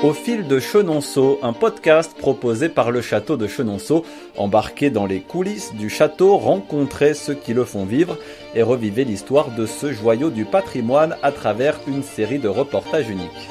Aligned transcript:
Au 0.00 0.12
fil 0.12 0.46
de 0.46 0.60
Chenonceau, 0.60 1.40
un 1.42 1.52
podcast 1.52 2.16
proposé 2.16 2.68
par 2.68 2.92
le 2.92 3.02
château 3.02 3.36
de 3.36 3.48
Chenonceau. 3.48 4.04
Embarquez 4.36 4.90
dans 4.90 5.06
les 5.06 5.20
coulisses 5.20 5.74
du 5.74 5.90
château, 5.90 6.36
rencontrez 6.36 7.14
ceux 7.14 7.34
qui 7.34 7.52
le 7.52 7.64
font 7.64 7.84
vivre 7.84 8.16
et 8.54 8.62
revivez 8.62 9.04
l'histoire 9.04 9.50
de 9.56 9.66
ce 9.66 9.92
joyau 9.92 10.30
du 10.30 10.44
patrimoine 10.44 11.16
à 11.24 11.32
travers 11.32 11.80
une 11.88 12.04
série 12.04 12.38
de 12.38 12.46
reportages 12.46 13.10
uniques. 13.10 13.48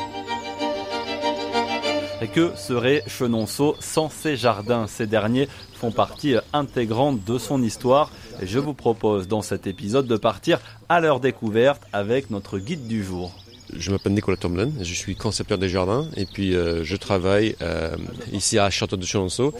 Et 2.21 2.29
que 2.29 2.55
serait 2.55 3.03
Chenonceau 3.07 3.75
sans 3.81 4.09
ses 4.09 4.37
jardins? 4.37 4.87
Ces 4.87 5.05
derniers 5.05 5.49
font 5.73 5.91
partie 5.91 6.35
intégrante 6.53 7.25
de 7.25 7.37
son 7.37 7.61
histoire. 7.61 8.09
Et 8.41 8.47
je 8.47 8.59
vous 8.59 8.73
propose 8.73 9.27
dans 9.27 9.41
cet 9.41 9.67
épisode 9.67 10.07
de 10.07 10.15
partir 10.15 10.61
à 10.87 11.01
leur 11.01 11.19
découverte 11.19 11.81
avec 11.91 12.29
notre 12.31 12.57
guide 12.57 12.87
du 12.87 13.03
jour. 13.03 13.33
Je 13.75 13.91
m'appelle 13.91 14.13
Nicolas 14.13 14.37
Tomlin, 14.37 14.71
je 14.81 14.93
suis 14.93 15.15
concepteur 15.15 15.57
des 15.57 15.69
jardins 15.69 16.07
et 16.15 16.25
puis 16.25 16.55
euh, 16.55 16.83
je 16.83 16.95
travaille 16.95 17.55
euh, 17.61 17.95
ici 18.31 18.57
à 18.57 18.69
Château 18.69 18.95
de 18.95 19.05
Chenonceau. 19.05 19.53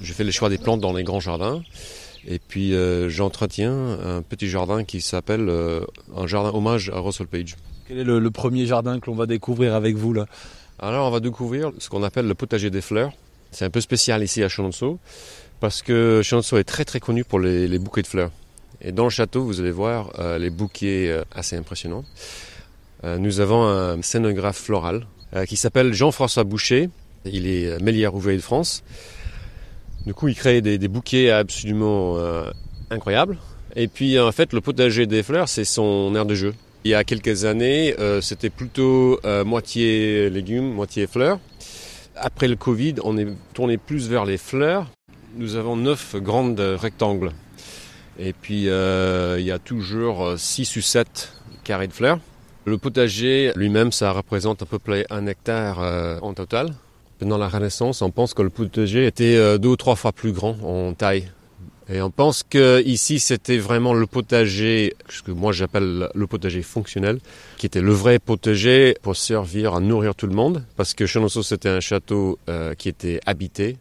Je 0.00 0.12
fais 0.12 0.24
le 0.24 0.30
choix 0.30 0.48
des 0.48 0.58
plantes 0.58 0.80
dans 0.80 0.92
les 0.92 1.04
grands 1.04 1.20
jardins 1.20 1.62
et 2.26 2.40
puis 2.40 2.74
euh, 2.74 3.08
j'entretiens 3.08 3.98
un 4.04 4.22
petit 4.22 4.48
jardin 4.48 4.84
qui 4.84 5.00
s'appelle 5.00 5.50
un 6.16 6.26
jardin 6.26 6.50
hommage 6.50 6.90
à 6.90 6.98
Russell 6.98 7.28
Page. 7.28 7.56
Quel 7.86 7.98
est 7.98 8.04
le, 8.04 8.18
le 8.18 8.30
premier 8.30 8.66
jardin 8.66 8.98
que 8.98 9.06
l'on 9.06 9.16
va 9.16 9.26
découvrir 9.26 9.74
avec 9.74 9.96
vous 9.96 10.12
là? 10.12 10.26
Alors 10.80 11.06
on 11.06 11.10
va 11.10 11.20
découvrir 11.20 11.70
ce 11.78 11.88
qu'on 11.88 12.02
appelle 12.02 12.26
le 12.26 12.34
potager 12.34 12.70
des 12.70 12.80
fleurs. 12.82 13.12
C'est 13.52 13.64
un 13.64 13.70
peu 13.70 13.80
spécial 13.80 14.24
ici 14.24 14.42
à 14.42 14.48
Chenonceau 14.48 14.98
parce 15.60 15.82
que 15.82 16.20
Chenonceau 16.22 16.58
est 16.58 16.64
très 16.64 16.84
très 16.84 16.98
connu 16.98 17.24
pour 17.24 17.38
les, 17.38 17.68
les, 17.68 17.78
bouquets 17.78 18.02
de 18.02 18.08
fleurs. 18.08 18.32
Et 18.82 18.92
dans 18.92 19.04
le 19.04 19.10
château, 19.10 19.44
vous 19.44 19.60
allez 19.60 19.70
voir 19.70 20.10
les 20.38 20.50
bouquets 20.50 21.18
assez 21.34 21.56
impressionnants. 21.56 22.04
Euh, 23.04 23.18
nous 23.18 23.40
avons 23.40 23.64
un 23.64 24.00
scénographe 24.02 24.58
floral 24.58 25.06
euh, 25.34 25.44
qui 25.44 25.56
s'appelle 25.56 25.92
Jean-François 25.92 26.44
Boucher. 26.44 26.90
Il 27.24 27.46
est 27.46 27.80
Mélière 27.82 28.14
ouvrier 28.14 28.36
de 28.36 28.42
France. 28.42 28.82
Du 30.06 30.14
coup, 30.14 30.28
il 30.28 30.36
crée 30.36 30.60
des, 30.60 30.78
bouquets 30.88 31.30
absolument 31.30 32.16
euh, 32.16 32.50
incroyables. 32.90 33.38
Et 33.74 33.88
puis, 33.88 34.18
en 34.20 34.30
fait, 34.30 34.52
le 34.52 34.60
potager 34.60 35.06
des 35.06 35.24
fleurs, 35.24 35.48
c'est 35.48 35.64
son 35.64 36.14
aire 36.14 36.26
de 36.26 36.34
jeu. 36.36 36.54
Il 36.84 36.90
y 36.90 36.94
a 36.94 37.02
quelques 37.02 37.44
années, 37.44 37.96
euh, 37.98 38.20
c'était 38.20 38.48
plutôt 38.48 39.18
euh, 39.24 39.44
moitié 39.44 40.30
légumes, 40.30 40.72
moitié 40.72 41.08
fleurs. 41.08 41.40
Après 42.14 42.46
le 42.46 42.54
Covid, 42.54 42.94
on 43.02 43.18
est 43.18 43.26
tourné 43.54 43.76
plus 43.76 44.08
vers 44.08 44.24
les 44.24 44.38
fleurs. 44.38 44.86
Nous 45.34 45.56
avons 45.56 45.76
neuf 45.76 46.14
grandes 46.14 46.60
rectangles. 46.60 47.32
Et 48.20 48.32
puis, 48.32 48.68
euh, 48.68 49.34
il 49.40 49.44
y 49.44 49.50
a 49.50 49.58
toujours 49.58 50.34
six 50.38 50.76
ou 50.76 50.80
sept 50.80 51.32
carrés 51.64 51.88
de 51.88 51.92
fleurs. 51.92 52.20
Le 52.66 52.78
potager 52.78 53.52
lui-même, 53.54 53.92
ça 53.92 54.10
représente 54.10 54.60
à 54.60 54.66
peu 54.66 54.80
près 54.80 55.06
un 55.08 55.28
hectare 55.28 55.80
euh, 55.80 56.18
en 56.20 56.34
total. 56.34 56.74
Pendant 57.20 57.38
la 57.38 57.48
Renaissance, 57.48 58.02
on 58.02 58.10
pense 58.10 58.34
que 58.34 58.42
le 58.42 58.50
potager 58.50 59.06
était 59.06 59.36
euh, 59.36 59.56
deux 59.56 59.68
ou 59.68 59.76
trois 59.76 59.94
fois 59.94 60.10
plus 60.10 60.32
grand 60.32 60.56
en 60.64 60.92
taille. 60.92 61.30
Et 61.88 62.02
on 62.02 62.10
pense 62.10 62.42
que 62.42 62.82
ici, 62.84 63.20
c'était 63.20 63.58
vraiment 63.58 63.94
le 63.94 64.08
potager, 64.08 64.96
ce 65.08 65.22
que 65.22 65.30
moi 65.30 65.52
j'appelle 65.52 66.08
le 66.12 66.26
potager 66.26 66.62
fonctionnel, 66.62 67.20
qui 67.56 67.66
était 67.66 67.80
le 67.80 67.92
vrai 67.92 68.18
potager 68.18 68.96
pour 69.00 69.14
servir 69.14 69.74
à 69.74 69.80
nourrir 69.80 70.16
tout 70.16 70.26
le 70.26 70.34
monde, 70.34 70.64
parce 70.76 70.92
que 70.92 71.06
Chenonceau, 71.06 71.44
c'était 71.44 71.68
un 71.68 71.78
château 71.78 72.40
euh, 72.48 72.74
qui 72.74 72.88
était 72.88 73.20
habité. 73.26 73.76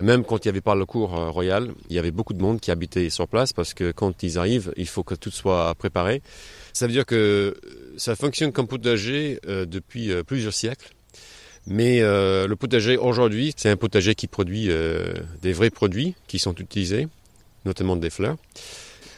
Même 0.00 0.24
quand 0.24 0.44
il 0.44 0.48
n'y 0.48 0.50
avait 0.50 0.62
pas 0.62 0.74
le 0.74 0.86
cours 0.86 1.18
euh, 1.18 1.28
royal, 1.28 1.68
il 1.90 1.96
y 1.96 1.98
avait 1.98 2.10
beaucoup 2.10 2.32
de 2.32 2.40
monde 2.40 2.60
qui 2.60 2.70
habitait 2.70 3.10
sur 3.10 3.28
place, 3.28 3.52
parce 3.52 3.74
que 3.74 3.92
quand 3.92 4.22
ils 4.22 4.38
arrivent, 4.38 4.72
il 4.78 4.88
faut 4.88 5.02
que 5.02 5.14
tout 5.14 5.30
soit 5.30 5.74
préparé. 5.74 6.22
Ça 6.72 6.86
veut 6.86 6.92
dire 6.92 7.06
que 7.06 7.54
ça 7.96 8.16
fonctionne 8.16 8.52
comme 8.52 8.66
potager 8.66 9.40
euh, 9.46 9.66
depuis 9.66 10.10
euh, 10.10 10.22
plusieurs 10.22 10.52
siècles. 10.52 10.90
Mais 11.66 12.00
euh, 12.00 12.46
le 12.46 12.54
potager 12.54 12.96
aujourd'hui, 12.96 13.52
c'est 13.56 13.70
un 13.70 13.76
potager 13.76 14.14
qui 14.14 14.28
produit 14.28 14.70
des 15.42 15.52
vrais 15.52 15.70
produits 15.70 16.14
qui 16.28 16.38
sont 16.38 16.54
utilisés, 16.54 17.08
notamment 17.64 17.96
des 17.96 18.10
fleurs. 18.10 18.36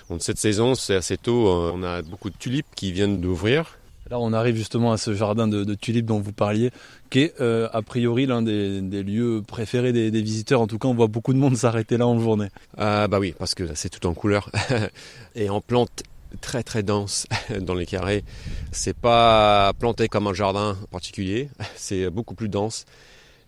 Donc, 0.09 0.23
cette 0.23 0.39
saison, 0.39 0.75
c'est 0.75 0.95
assez 0.95 1.19
tôt, 1.19 1.47
on 1.49 1.83
a 1.83 2.01
beaucoup 2.01 2.31
de 2.31 2.37
tulipes 2.39 2.67
qui 2.75 2.91
viennent 2.93 3.21
d'ouvrir. 3.21 3.79
Là, 4.11 4.19
on 4.19 4.33
arrive 4.33 4.57
justement 4.57 4.93
à 4.93 4.97
ce 4.97 5.13
jardin 5.13 5.47
de, 5.49 5.65
de 5.65 5.75
tulipes 5.75 6.07
dont 6.07 6.21
vous 6.21 6.33
parliez, 6.33 6.71
qui 7.11 7.21
est 7.21 7.35
euh, 7.43 7.69
a 7.75 7.83
priori 7.83 8.25
l'un 8.25 8.41
des, 8.41 8.81
des, 8.81 9.03
lieux 9.03 9.43
préférés 9.47 9.93
des, 9.93 10.11
des, 10.11 10.23
visiteurs. 10.23 10.63
En 10.63 10.67
tout 10.67 10.79
cas, 10.79 10.89
on 10.89 10.95
voit 10.95 11.09
beaucoup 11.09 11.35
de 11.35 11.39
monde 11.39 11.57
s'arrêter 11.59 11.99
là 11.99 12.07
en 12.07 12.19
journée. 12.19 12.49
Ah 12.79 13.07
bah 13.07 13.19
oui, 13.19 13.35
parce 13.39 13.55
que 13.55 13.75
c'est 13.75 13.91
tout 13.91 14.07
en 14.07 14.15
couleur. 14.15 14.51
Et 15.35 15.51
on 15.51 15.61
plante 15.61 16.05
très 16.41 16.63
très 16.63 16.83
dense 16.83 17.27
dans 17.61 17.75
les 17.75 17.87
carrés. 17.87 18.25
C'est 18.73 18.97
pas 18.97 19.73
planté 19.79 20.09
comme 20.09 20.27
un 20.27 20.35
jardin 20.35 20.77
particulier, 20.91 21.49
c'est 21.77 22.11
beaucoup 22.11 22.35
plus 22.35 22.49
dense. 22.49 22.85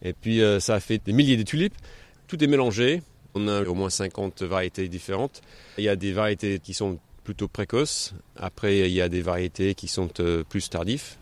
Et 0.02 0.12
puis 0.12 0.42
euh, 0.42 0.60
ça 0.60 0.80
fait 0.80 1.00
des 1.04 1.12
milliers 1.12 1.36
de 1.36 1.42
tulipes. 1.42 1.74
Tout 2.26 2.42
est 2.42 2.46
mélangé. 2.46 3.02
On 3.34 3.46
a 3.46 3.62
au 3.62 3.74
moins 3.74 3.90
50 3.90 4.42
variétés 4.42 4.88
différentes. 4.88 5.40
Il 5.78 5.84
y 5.84 5.88
a 5.88 5.96
des 5.96 6.12
variétés 6.12 6.58
qui 6.58 6.74
sont 6.74 6.98
plutôt 7.22 7.48
précoces. 7.48 8.12
Après, 8.36 8.80
il 8.80 8.92
y 8.92 9.00
a 9.00 9.08
des 9.08 9.22
variétés 9.22 9.74
qui 9.74 9.86
sont 9.86 10.08
euh, 10.18 10.42
plus 10.48 10.68
tardifs, 10.68 11.18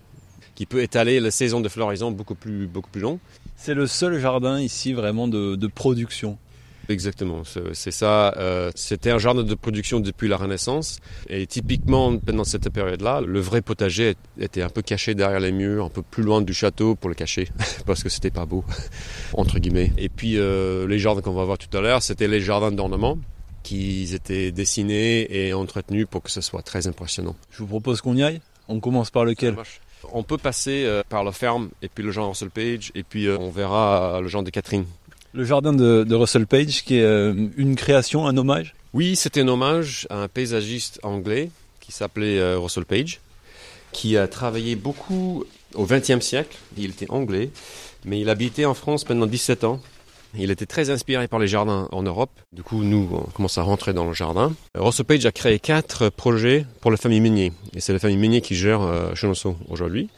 qui 0.54 0.64
peut 0.64 0.82
étaler 0.82 1.20
la 1.20 1.30
saison 1.30 1.60
de 1.60 1.68
floraison 1.68 2.10
beaucoup 2.10 2.34
plus, 2.34 2.66
beaucoup 2.66 2.96
long. 2.98 3.18
C'est 3.56 3.74
le 3.74 3.86
seul 3.86 4.18
jardin 4.20 4.60
ici 4.60 4.92
vraiment 4.92 5.28
de 5.28 5.66
production. 5.66 6.38
Exactement, 6.88 7.42
c'est 7.74 7.90
ça. 7.90 8.32
Euh, 8.38 8.70
C'était 8.74 9.10
un 9.10 9.18
jardin 9.18 9.42
de 9.42 9.54
production 9.54 10.00
depuis 10.00 10.26
la 10.26 10.38
Renaissance. 10.38 11.00
Et 11.28 11.46
typiquement, 11.46 12.16
pendant 12.16 12.44
cette 12.44 12.70
période-là, 12.70 13.20
le 13.20 13.40
vrai 13.40 13.60
potager 13.60 14.14
était 14.40 14.62
un 14.62 14.70
peu 14.70 14.80
caché 14.80 15.14
derrière 15.14 15.40
les 15.40 15.52
murs, 15.52 15.84
un 15.84 15.90
peu 15.90 16.00
plus 16.00 16.22
loin 16.22 16.40
du 16.40 16.54
château 16.54 16.94
pour 16.94 17.10
le 17.10 17.14
cacher, 17.14 17.48
parce 17.86 18.02
que 18.02 18.08
c'était 18.08 18.30
pas 18.30 18.46
beau, 18.46 18.64
entre 19.34 19.58
guillemets. 19.58 19.92
Et 19.98 20.08
puis, 20.08 20.38
euh, 20.38 20.86
les 20.86 20.98
jardins 20.98 21.20
qu'on 21.20 21.34
va 21.34 21.44
voir 21.44 21.58
tout 21.58 21.76
à 21.76 21.82
l'heure, 21.82 22.02
c'était 22.02 22.28
les 22.28 22.40
jardins 22.40 22.72
d'ornement 22.72 23.18
qui 23.62 24.14
étaient 24.14 24.50
dessinés 24.50 25.26
et 25.30 25.52
entretenus 25.52 26.06
pour 26.10 26.22
que 26.22 26.30
ce 26.30 26.40
soit 26.40 26.62
très 26.62 26.86
impressionnant. 26.86 27.36
Je 27.50 27.58
vous 27.58 27.66
propose 27.66 28.00
qu'on 28.00 28.16
y 28.16 28.22
aille. 28.22 28.40
On 28.66 28.80
commence 28.80 29.10
par 29.10 29.26
lequel? 29.26 29.56
On 30.14 30.22
peut 30.22 30.38
passer 30.38 30.84
euh, 30.86 31.02
par 31.06 31.22
la 31.22 31.32
ferme 31.32 31.68
et 31.82 31.88
puis 31.88 32.02
le 32.02 32.12
jardin 32.12 32.30
Russell 32.30 32.50
Page 32.50 32.92
et 32.94 33.02
puis 33.02 33.28
on 33.28 33.50
verra 33.50 34.20
le 34.22 34.28
jardin 34.28 34.44
de 34.46 34.50
Catherine. 34.50 34.86
Le 35.34 35.44
jardin 35.44 35.72
de, 35.72 36.14
Russell 36.14 36.46
Page 36.46 36.84
qui 36.84 36.96
est 36.96 37.02
euh, 37.02 37.34
une 37.56 37.76
création, 37.76 38.26
un 38.26 38.36
hommage? 38.36 38.74
Oui, 38.94 39.16
c'était 39.16 39.42
un 39.42 39.48
hommage 39.48 40.06
à 40.10 40.22
un 40.22 40.28
paysagiste 40.28 40.98
anglais 41.02 41.50
qui 41.80 41.92
s'appelait 41.92 42.38
euh, 42.38 42.58
Russell 42.58 42.86
Page, 42.86 43.20
qui 43.92 44.16
a 44.16 44.26
travaillé 44.26 44.76
beaucoup 44.76 45.44
au 45.74 45.84
XXe 45.84 46.20
siècle. 46.20 46.56
Il 46.76 46.90
était 46.90 47.10
anglais, 47.10 47.50
mais 48.04 48.20
il 48.20 48.30
habitait 48.30 48.64
en 48.64 48.74
France 48.74 49.04
pendant 49.04 49.26
17 49.26 49.64
ans. 49.64 49.80
Il 50.34 50.50
était 50.50 50.66
très 50.66 50.90
inspiré 50.90 51.28
par 51.28 51.38
les 51.38 51.48
jardins 51.48 51.88
en 51.92 52.02
Europe. 52.02 52.30
Du 52.52 52.62
coup, 52.62 52.82
nous, 52.82 53.08
on 53.12 53.30
commence 53.30 53.56
à 53.58 53.62
rentrer 53.62 53.92
dans 53.92 54.06
le 54.06 54.12
jardin. 54.12 54.52
Russell 54.74 55.06
Page 55.06 55.26
a 55.26 55.32
créé 55.32 55.58
quatre 55.58 56.10
projets 56.10 56.66
pour 56.80 56.90
la 56.90 56.96
famille 56.96 57.20
Meunier. 57.20 57.52
Et 57.74 57.80
c'est 57.80 57.92
la 57.92 57.98
famille 57.98 58.18
Meunier 58.18 58.40
qui 58.40 58.54
gère 58.54 58.82
euh, 58.82 59.14
Chenonceau 59.14 59.56
aujourd'hui. 59.68 60.08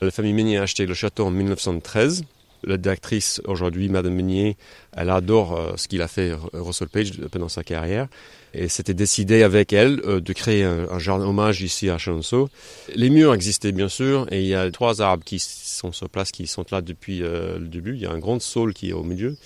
La 0.00 0.10
famille 0.10 0.32
Meunier 0.32 0.58
a 0.58 0.62
acheté 0.62 0.86
le 0.86 0.94
château 0.94 1.26
en 1.26 1.30
1913 1.30 2.24
la 2.64 2.76
directrice 2.76 3.40
aujourd'hui, 3.46 3.88
Madame 3.88 4.14
Meunier, 4.14 4.56
elle 4.96 5.10
adore 5.10 5.56
euh, 5.56 5.72
ce 5.76 5.88
qu'il 5.88 6.02
a 6.02 6.08
fait 6.08 6.32
Russell 6.52 6.88
Page 6.88 7.12
pendant 7.30 7.48
sa 7.48 7.64
carrière. 7.64 8.08
Et 8.54 8.68
c'était 8.68 8.94
décidé 8.94 9.42
avec 9.42 9.72
elle 9.72 10.00
euh, 10.04 10.20
de 10.20 10.32
créer 10.32 10.64
un, 10.64 10.98
jardin 10.98 11.26
hommage 11.26 11.62
ici 11.62 11.88
à 11.90 11.98
Chenonceau. 11.98 12.50
Les 12.94 13.10
murs 13.10 13.34
existaient 13.34 13.72
bien 13.72 13.88
sûr, 13.88 14.26
et 14.30 14.40
il 14.40 14.46
y 14.46 14.54
a 14.54 14.70
trois 14.70 15.00
arbres 15.00 15.24
qui 15.24 15.38
sont 15.38 15.92
sur 15.92 16.08
place, 16.08 16.32
qui 16.32 16.46
sont 16.46 16.64
là 16.70 16.82
depuis 16.82 17.22
euh, 17.22 17.58
le 17.58 17.68
début. 17.68 17.94
Il 17.94 18.00
y 18.00 18.06
a 18.06 18.10
un 18.10 18.18
grand 18.18 18.40
saule 18.40 18.74
qui 18.74 18.90
est 18.90 18.94
au 18.94 19.02
milieu. 19.02 19.36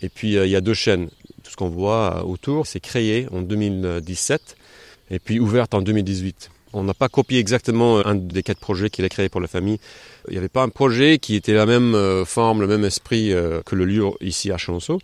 Et 0.00 0.08
puis 0.08 0.34
il 0.34 0.48
y 0.48 0.56
a 0.56 0.60
deux 0.60 0.74
chaînes. 0.74 1.08
Tout 1.44 1.52
ce 1.52 1.56
qu'on 1.56 1.68
voit 1.68 2.24
autour, 2.24 2.66
c'est 2.66 2.80
créé 2.80 3.28
en 3.30 3.40
2017 3.42 4.56
et 5.12 5.18
puis 5.20 5.38
ouverte 5.38 5.74
en 5.74 5.82
2018. 5.82 6.50
On 6.72 6.84
n'a 6.84 6.94
pas 6.94 7.08
copié 7.08 7.38
exactement 7.38 8.04
un 8.06 8.14
des 8.14 8.42
quatre 8.42 8.58
projets 8.58 8.88
qu'il 8.88 9.04
a 9.04 9.08
créé 9.08 9.28
pour 9.28 9.40
la 9.40 9.46
famille. 9.46 9.78
Il 10.28 10.32
n'y 10.32 10.38
avait 10.38 10.48
pas 10.48 10.62
un 10.62 10.68
projet 10.68 11.18
qui 11.18 11.34
était 11.34 11.52
la 11.52 11.66
même 11.66 11.94
euh, 11.94 12.24
forme, 12.24 12.60
le 12.60 12.66
même 12.66 12.84
esprit 12.84 13.32
euh, 13.32 13.60
que 13.64 13.74
le 13.74 13.84
lieu 13.84 14.04
ici 14.20 14.50
à 14.50 14.56
Chenonceau. 14.56 14.98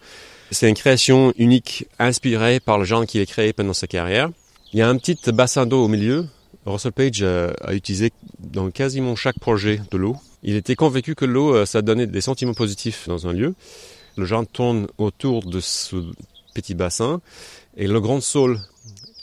C'est 0.50 0.68
une 0.68 0.74
création 0.74 1.34
unique, 1.36 1.86
inspirée 1.98 2.58
par 2.60 2.78
le 2.78 2.84
genre 2.84 3.04
qu'il 3.04 3.20
a 3.20 3.26
créé 3.26 3.52
pendant 3.52 3.74
sa 3.74 3.86
carrière. 3.86 4.30
Il 4.72 4.78
y 4.78 4.82
a 4.82 4.88
un 4.88 4.96
petit 4.96 5.18
bassin 5.30 5.66
d'eau 5.66 5.84
au 5.84 5.88
milieu. 5.88 6.26
Russell 6.64 6.92
Page 6.92 7.20
euh, 7.22 7.52
a 7.62 7.74
utilisé 7.74 8.12
dans 8.38 8.70
quasiment 8.70 9.14
chaque 9.14 9.38
projet 9.38 9.80
de 9.90 9.98
l'eau. 9.98 10.16
Il 10.42 10.56
était 10.56 10.76
convaincu 10.76 11.14
que 11.14 11.24
l'eau, 11.24 11.66
ça 11.66 11.82
donnait 11.82 12.06
des 12.06 12.20
sentiments 12.20 12.54
positifs 12.54 13.08
dans 13.08 13.26
un 13.26 13.32
lieu. 13.32 13.54
Le 14.16 14.24
genre 14.24 14.46
tourne 14.46 14.86
autour 14.96 15.44
de 15.44 15.60
ce 15.60 15.96
petit 16.54 16.74
bassin. 16.74 17.20
Et 17.76 17.86
le 17.86 18.00
grand 18.00 18.20
saule 18.20 18.58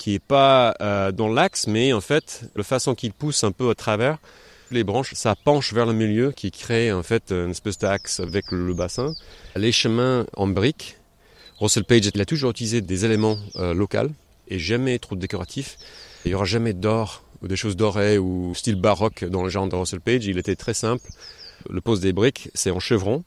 qui 0.06 0.14
est 0.14 0.20
pas 0.20 0.76
euh, 0.82 1.12
dans 1.12 1.28
l'axe, 1.28 1.66
mais 1.66 1.92
en 1.92 2.00
fait, 2.00 2.44
la 2.56 2.64
façon 2.64 2.94
qu'il 2.94 3.12
pousse 3.12 3.44
un 3.44 3.52
peu 3.52 3.72
à 3.72 3.74
travers 3.74 4.20
les 4.70 4.84
branches, 4.84 5.16
ça 5.16 5.34
penche 5.36 5.74
vers 5.74 5.88
le 5.88 5.94
milieu, 5.94 6.32
qui 6.32 6.52
crée 6.52 6.92
en 6.92 7.02
fait 7.02 7.32
une 7.32 7.50
espèce 7.50 7.80
d'axe 7.80 8.20
avec 8.20 8.52
le 8.52 8.76
bassin. 8.76 9.16
Les 9.56 9.72
chemins 9.72 10.28
en 10.38 10.46
briques, 10.46 10.98
Russell 11.58 11.86
Page, 11.86 12.12
il 12.14 12.22
a 12.22 12.26
toujours 12.26 12.52
utilisé 12.52 12.82
des 12.82 13.04
éléments 13.04 13.40
euh, 13.56 13.74
locaux 13.74 14.12
et 14.48 14.60
jamais 14.60 15.00
trop 15.00 15.16
décoratifs. 15.16 15.76
Il 16.24 16.30
y 16.30 16.36
aura 16.36 16.46
jamais 16.46 16.74
d'or 16.74 17.24
ou 17.42 17.48
des 17.48 17.56
choses 17.56 17.76
dorées 17.76 18.20
ou 18.20 18.54
style 18.54 18.76
baroque 18.76 19.26
dans 19.26 19.42
le 19.42 19.50
genre 19.50 19.68
de 19.68 19.76
Russell 19.76 20.02
Page. 20.02 20.28
Il 20.28 20.38
était 20.38 20.56
très 20.56 20.76
simple. 20.76 21.10
Le 21.68 21.82
pose 21.82 22.00
des 22.00 22.14
briques, 22.14 22.52
c'est 22.54 22.70
en 22.70 22.80
chevron. 22.80 23.24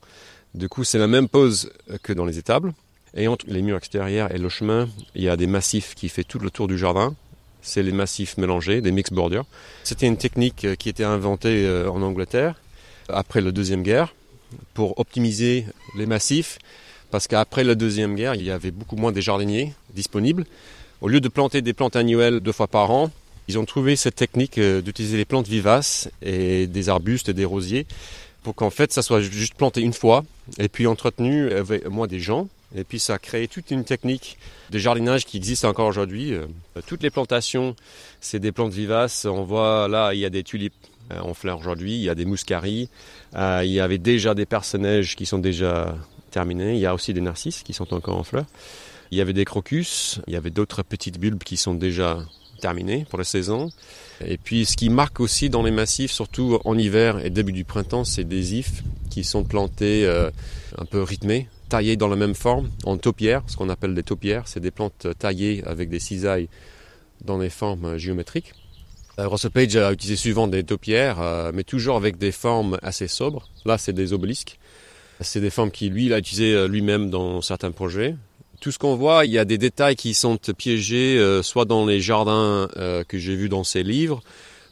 Du 0.55 0.69
coup, 0.69 0.85
c'est 0.85 0.99
la 0.99 1.09
même 1.09 1.29
pose 1.29 1.73
que 2.05 2.13
dans 2.13 2.25
les 2.25 2.39
étables. 2.39 2.73
Et 3.19 3.26
entre 3.26 3.47
les 3.49 3.62
murs 3.62 3.76
extérieurs 3.76 4.32
et 4.32 4.38
le 4.38 4.49
chemin, 4.49 4.88
il 5.17 5.25
y 5.25 5.29
a 5.29 5.37
des 5.37 5.49
massifs 5.49 5.97
qui 5.97 6.09
fait 6.09 6.23
tout 6.23 6.38
le 6.38 6.50
tour 6.50 6.69
du 6.69 6.79
jardin. 6.79 7.17
C'est 7.62 7.82
les 7.82 7.91
massifs 7.91 8.38
mélangés, 8.38 8.81
des 8.81 8.93
mix 8.93 9.11
bordures. 9.11 9.44
C'était 9.82 10.06
une 10.06 10.17
technique 10.17 10.65
euh, 10.65 10.76
qui 10.76 10.88
était 10.88 11.03
inventée 11.03 11.67
euh, 11.67 11.91
en 11.91 12.00
Angleterre 12.00 12.55
après 13.09 13.41
la 13.41 13.50
Deuxième 13.50 13.82
Guerre 13.82 14.15
pour 14.73 15.00
optimiser 15.00 15.67
les 15.97 16.06
massifs. 16.06 16.59
Parce 17.11 17.26
qu'après 17.26 17.65
la 17.65 17.75
Deuxième 17.75 18.15
Guerre, 18.15 18.37
il 18.37 18.44
y 18.44 18.53
avait 18.53 18.70
beaucoup 18.70 18.94
moins 18.94 19.11
de 19.11 19.20
jardiniers 19.20 19.75
disponibles. 19.94 20.47
Au 21.00 21.09
lieu 21.09 21.20
de 21.20 21.29
planter 21.29 21.61
des 21.61 21.73
plantes 21.73 21.97
annuelles 21.97 22.38
deux 22.38 22.53
fois 22.53 22.69
par 22.69 22.93
an, 22.93 23.11
ils 23.49 23.59
ont 23.59 23.65
trouvé 23.65 23.97
cette 23.97 24.15
technique 24.15 24.59
euh, 24.59 24.81
d'utiliser 24.81 25.17
des 25.17 25.25
plantes 25.25 25.49
vivaces 25.49 26.09
et 26.23 26.69
des 26.69 26.88
arbustes 26.88 27.31
et 27.31 27.35
des 27.35 27.44
rosiers 27.44 27.85
pour 28.44 28.55
qu'en 28.55 28.70
fait 28.70 28.93
ça 28.93 29.03
soit 29.03 29.20
juste 29.20 29.55
planté 29.55 29.81
une 29.81 29.93
fois 29.93 30.25
et 30.59 30.69
puis 30.69 30.87
entretenu 30.87 31.50
avec 31.50 31.88
moins 31.88 32.06
des 32.06 32.20
gens 32.20 32.49
et 32.75 32.85
puis 32.85 32.99
ça 32.99 33.15
a 33.15 33.19
créé 33.19 33.49
toute 33.49 33.70
une 33.70 33.85
technique 33.85 34.38
de 34.70 34.79
jardinage 34.79 35.25
qui 35.25 35.38
existe 35.38 35.65
encore 35.65 35.87
aujourd'hui. 35.87 36.35
Euh, 36.35 36.47
toutes 36.87 37.03
les 37.03 37.11
plantations, 37.11 37.75
c'est 38.20 38.41
des 38.41 38.53
plantes 38.53 38.73
vivaces. 38.73 39.25
On 39.25 39.43
voit 39.43 39.88
là, 39.88 40.12
il 40.12 40.20
y 40.20 40.26
a 40.26 40.31
des 40.31 40.43
tulipes 40.43 40.75
euh, 41.12 41.20
en 41.20 41.32
fleurs 41.32 41.59
aujourd'hui, 41.59 41.94
il 41.94 42.03
y 42.03 42.11
a 42.11 42.15
des 42.15 42.26
muscaries, 42.26 42.91
euh, 43.35 43.62
il 43.65 43.70
y 43.70 43.81
avait 43.81 43.99
déjà 43.99 44.35
des 44.35 44.44
personnages 44.44 45.17
qui 45.17 45.25
sont 45.25 45.38
déjà 45.38 45.97
terminés, 46.31 46.75
il 46.75 46.81
y 46.81 46.87
a 46.87 46.94
aussi 46.94 47.15
des 47.15 47.23
narcisses 47.23 47.62
qui 47.62 47.73
sont 47.73 47.94
encore 47.94 48.19
en 48.19 48.25
fleurs. 48.25 48.47
Il 49.11 49.17
y 49.17 49.23
avait 49.23 49.32
des 49.32 49.47
crocus, 49.47 50.20
il 50.26 50.35
y 50.35 50.37
avait 50.37 50.50
d'autres 50.50 50.82
petites 50.82 51.19
bulbes 51.19 51.43
qui 51.43 51.56
sont 51.56 51.73
déjà 51.73 52.19
terminées 52.61 53.06
pour 53.09 53.19
la 53.19 53.25
saison. 53.25 53.70
Et 54.23 54.37
puis 54.37 54.67
ce 54.67 54.76
qui 54.76 54.91
marque 54.91 55.20
aussi 55.20 55.49
dans 55.49 55.62
les 55.62 55.70
massifs, 55.70 56.11
surtout 56.11 56.61
en 56.67 56.76
hiver 56.76 57.25
et 57.25 57.31
début 57.31 57.53
du 57.53 57.65
printemps, 57.65 58.05
c'est 58.05 58.25
des 58.25 58.56
ifs 58.56 58.82
qui 59.09 59.25
sont 59.25 59.44
plantés 59.44 60.06
un 60.76 60.85
peu 60.85 61.03
rythmés 61.03 61.49
taillées 61.69 61.97
dans 61.97 62.09
la 62.09 62.17
même 62.17 62.35
forme, 62.35 62.70
en 62.85 62.97
taupières, 62.97 63.43
ce 63.47 63.56
qu'on 63.56 63.69
appelle 63.69 63.94
des 63.94 64.03
taupières. 64.03 64.49
C'est 64.49 64.61
des 64.61 64.70
plantes 64.70 65.06
taillées 65.19 65.62
avec 65.65 65.88
des 65.88 66.00
cisailles 66.00 66.49
dans 67.25 67.38
des 67.38 67.50
formes 67.50 67.97
géométriques. 67.97 68.55
Euh, 69.19 69.26
Russell 69.26 69.50
Page 69.50 69.76
a 69.76 69.93
utilisé 69.93 70.17
souvent 70.17 70.47
des 70.47 70.62
taupières, 70.62 71.20
euh, 71.20 71.50
mais 71.53 71.65
toujours 71.65 71.97
avec 71.97 72.19
des 72.19 72.32
formes 72.32 72.79
assez 72.82 73.09
sobres. 73.09 73.49
Là, 73.65 73.79
c'est 73.79 73.93
des 73.93 74.12
obelisques. 74.12 74.59
C'est 75.20 75.41
des 75.41 75.50
formes 75.50 75.73
qui, 75.73 75.88
lui, 75.88 76.12
a 76.12 76.19
utilisé 76.19 76.55
euh, 76.55 76.69
lui-même 76.69 77.11
dans 77.11 77.43
certains 77.43 77.73
projets. 77.73 78.15
Tout 78.61 78.70
ce 78.70 78.79
qu'on 78.79 78.94
voit, 78.94 79.25
il 79.25 79.32
y 79.32 79.38
a 79.38 79.44
des 79.44 79.59
détails 79.59 79.97
qui 79.97 80.15
sont 80.15 80.37
piégés, 80.56 81.41
soit 81.44 81.65
dans 81.65 81.87
les 81.87 82.00
jardins 82.00 82.69
que 83.06 83.17
j'ai 83.17 83.37
vus 83.37 83.49
dans 83.49 83.62
ses 83.62 83.85
livres, 83.85 84.20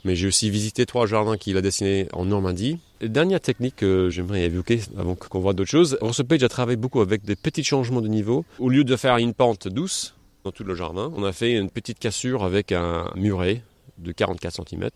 mais 0.07 0.15
j'ai 0.15 0.29
aussi 0.29 0.51
visité 0.51 0.87
trois 0.87 1.07
jardins 1.07 1.37
qu'il 1.37 1.57
a 1.57 1.61
dessinés 1.61 2.09
en 2.13 2.25
Normandie. 2.25 2.79
Dernière 3.01 3.41
technique 3.41 3.77
que 3.77 4.09
j'aimerais 4.09 4.45
évoquer 4.45 4.81
avant 4.97 5.17
qu'on 5.17 5.41
voit 5.41 5.53
d'autres 5.53 5.71
choses, 5.71 5.99
Russell 6.01 6.27
Page 6.27 6.45
a 6.45 6.49
travaillé 6.49 6.77
beaucoup 6.77 7.01
avec 7.01 7.25
des 7.25 7.35
petits 7.35 7.65
changements 7.65 8.01
de 8.01 8.09
niveau. 8.09 8.45
Au 8.61 8.69
lieu 8.69 8.85
de 8.85 8.97
faire 8.97 9.17
une 9.17 9.35
pente 9.35 9.67
douce 9.67 10.15
dans 10.45 10.53
tout 10.53 10.63
le 10.63 10.77
jardin, 10.77 11.13
on 11.17 11.25
a 11.25 11.33
fait 11.33 11.55
une 11.55 11.71
petite 11.71 11.99
cassure 11.99 12.45
avec 12.45 12.71
un 12.71 13.11
muret 13.17 13.63
de 13.99 14.13
44 14.13 14.63
cm 14.69 14.91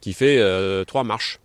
qui 0.00 0.12
fait 0.12 0.38
euh, 0.38 0.84
trois 0.84 1.04
marches. 1.04 1.40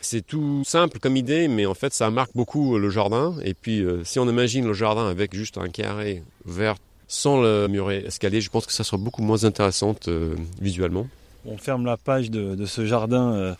C'est 0.00 0.24
tout 0.24 0.62
simple 0.64 0.98
comme 1.00 1.16
idée, 1.16 1.48
mais 1.48 1.66
en 1.66 1.74
fait 1.74 1.92
ça 1.92 2.08
marque 2.10 2.30
beaucoup 2.34 2.78
le 2.78 2.88
jardin. 2.88 3.34
Et 3.44 3.54
puis 3.54 3.80
euh, 3.80 4.04
si 4.04 4.20
on 4.20 4.28
imagine 4.28 4.64
le 4.64 4.74
jardin 4.74 5.08
avec 5.08 5.34
juste 5.34 5.58
un 5.58 5.68
carré 5.68 6.22
vert 6.46 6.76
sans 7.08 7.42
le 7.42 7.66
muret 7.66 8.04
escalier, 8.06 8.40
je 8.40 8.48
pense 8.48 8.64
que 8.64 8.72
ça 8.72 8.84
sera 8.84 8.96
beaucoup 8.96 9.22
moins 9.22 9.42
intéressant 9.42 9.96
euh, 10.06 10.36
visuellement 10.60 11.08
on 11.46 11.58
ferme 11.58 11.86
la 11.86 11.96
page 11.96 12.30
de, 12.30 12.66
ce 12.66 12.86
jardin 12.86 13.32
euh, 13.32 13.54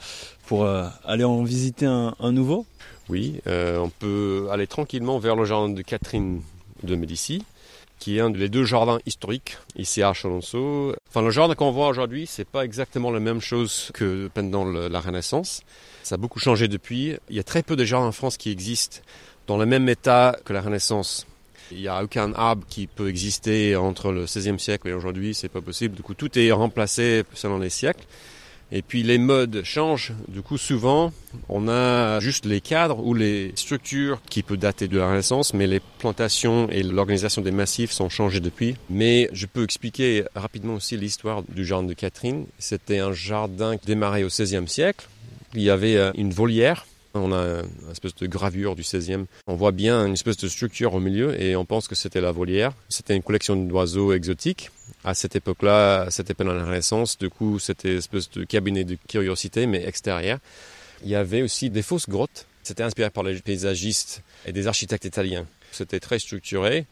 pour 0.46 0.64
euh, 0.64 0.86
aller 1.04 1.24
en 1.24 1.42
visiter 1.42 1.86
un, 1.86 2.14
nouveau 2.32 2.66
Oui, 3.08 3.40
euh, 3.46 3.78
on 3.78 3.88
peut 3.88 4.48
aller 4.50 4.66
tranquillement 4.66 5.18
vers 5.18 5.36
le 5.36 5.44
jardin 5.44 5.68
de 5.68 5.82
Catherine 5.82 6.42
de 6.82 6.96
Médicis, 6.96 7.44
qui 7.98 8.16
est 8.16 8.20
un 8.20 8.30
des 8.30 8.48
deux 8.48 8.64
jardins 8.64 8.98
historiques 9.06 9.58
ici 9.76 10.02
à 10.02 10.12
Chalonceau. 10.12 10.94
Enfin, 11.08 11.22
le 11.22 11.30
jardin 11.30 11.54
qu'on 11.54 11.70
voit 11.70 11.88
aujourd'hui, 11.88 12.26
c'est 12.26 12.46
pas 12.46 12.64
exactement 12.64 13.10
la 13.10 13.20
même 13.20 13.40
chose 13.40 13.90
que 13.94 14.30
pendant 14.32 14.64
la 14.64 15.00
Renaissance. 15.00 15.62
Ça 16.02 16.14
a 16.14 16.18
beaucoup 16.18 16.40
changé 16.40 16.68
depuis. 16.68 17.16
Il 17.28 17.36
y 17.36 17.40
a 17.40 17.44
très 17.44 17.62
peu 17.62 17.76
de 17.76 17.84
jardins 17.84 18.06
en 18.06 18.12
France 18.12 18.36
qui 18.36 18.50
existent 18.50 18.98
dans 19.46 19.58
le 19.58 19.66
même 19.66 19.88
état 19.88 20.36
que 20.44 20.52
la 20.52 20.62
Renaissance. 20.62 21.26
Il 21.72 21.80
n'y 21.80 21.88
a 21.88 22.02
aucun 22.02 22.32
arbre 22.34 22.64
qui 22.68 22.86
peut 22.86 23.08
exister 23.08 23.76
entre 23.76 24.12
le 24.12 24.24
XVIe 24.24 24.58
siècle 24.58 24.88
et 24.88 24.92
aujourd'hui, 24.92 25.34
c'est 25.34 25.48
pas 25.48 25.60
possible. 25.60 25.94
Du 25.94 26.02
coup, 26.02 26.14
tout 26.14 26.38
est 26.38 26.50
remplacé 26.52 27.22
selon 27.34 27.58
les 27.58 27.70
siècles. 27.70 28.04
Et 28.72 28.82
puis 28.82 29.02
les 29.02 29.18
modes 29.18 29.62
changent. 29.64 30.12
Du 30.28 30.42
coup, 30.42 30.56
souvent, 30.56 31.12
on 31.48 31.68
a 31.68 32.20
juste 32.20 32.46
les 32.46 32.60
cadres 32.60 33.04
ou 33.04 33.14
les 33.14 33.52
structures 33.56 34.20
qui 34.30 34.42
peuvent 34.42 34.58
dater 34.58 34.86
de 34.86 34.98
la 34.98 35.08
Renaissance, 35.08 35.54
mais 35.54 35.66
les 35.66 35.80
plantations 35.98 36.68
et 36.70 36.84
l'organisation 36.84 37.42
des 37.42 37.50
massifs 37.50 37.90
sont 37.90 38.08
changés 38.08 38.38
depuis. 38.38 38.76
Mais 38.88 39.28
je 39.32 39.46
peux 39.46 39.64
expliquer 39.64 40.24
rapidement 40.36 40.74
aussi 40.74 40.96
l'histoire 40.96 41.42
du 41.42 41.64
jardin 41.64 41.88
de 41.88 41.94
Catherine. 41.94 42.46
C'était 42.58 43.00
un 43.00 43.12
jardin 43.12 43.76
démarré 43.84 44.22
au 44.22 44.28
XVIe 44.28 44.68
siècle. 44.68 45.08
Il 45.54 45.62
y 45.62 45.70
avait 45.70 45.96
euh, 45.96 46.12
une 46.14 46.32
volière 46.32 46.86
on 47.14 47.32
a 47.32 47.62
une 47.62 47.90
espèce 47.90 48.14
de 48.14 48.26
gravure 48.26 48.76
du 48.76 48.82
16e. 48.82 49.26
On 49.46 49.54
voit 49.54 49.72
bien 49.72 50.06
une 50.06 50.12
espèce 50.12 50.36
de 50.36 50.48
structure 50.48 50.94
au 50.94 51.00
milieu 51.00 51.40
et 51.40 51.56
on 51.56 51.64
pense 51.64 51.88
que 51.88 51.94
c'était 51.94 52.20
la 52.20 52.32
volière. 52.32 52.72
C'était 52.88 53.16
une 53.16 53.22
collection 53.22 53.56
d'oiseaux 53.56 54.12
exotiques. 54.12 54.70
À 55.04 55.14
cette 55.14 55.36
époque-là, 55.36 56.06
c'était 56.10 56.34
pendant 56.34 56.52
la 56.52 56.64
Renaissance. 56.64 57.18
Du 57.18 57.30
coup, 57.30 57.58
c'était 57.58 57.92
une 57.92 57.98
espèce 57.98 58.30
de 58.30 58.44
cabinet 58.44 58.84
de 58.84 58.96
curiosité, 59.08 59.66
mais 59.66 59.84
extérieur. 59.84 60.38
Il 61.02 61.08
y 61.08 61.14
avait 61.14 61.42
aussi 61.42 61.70
des 61.70 61.82
fausses 61.82 62.08
grottes. 62.08 62.46
C'était 62.62 62.82
inspiré 62.82 63.10
par 63.10 63.24
les 63.24 63.40
paysagistes 63.40 64.22
et 64.46 64.52
des 64.52 64.66
architectes 64.66 65.06
italiens. 65.06 65.46
C'était 65.72 66.00
très 66.00 66.18
structuré, 66.18 66.86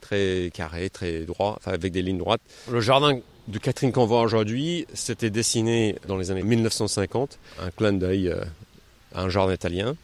très 0.00 0.50
carré, 0.54 0.90
très 0.90 1.20
droit, 1.24 1.58
avec 1.64 1.92
des 1.92 2.02
lignes 2.02 2.18
droites. 2.18 2.40
Le 2.70 2.80
jardin 2.80 3.20
de 3.48 3.58
Catherine 3.58 3.92
qu'on 3.92 4.06
voit 4.06 4.20
aujourd'hui, 4.20 4.86
c'était 4.92 5.30
dessiné 5.30 5.96
dans 6.06 6.16
les 6.16 6.30
années 6.30 6.42
1950. 6.42 7.38
Un 7.60 7.70
clin 7.70 7.94
d'œil 7.94 8.28
euh, 8.28 8.44
un 9.14 9.28
jardin 9.28 9.54
italien, 9.54 9.96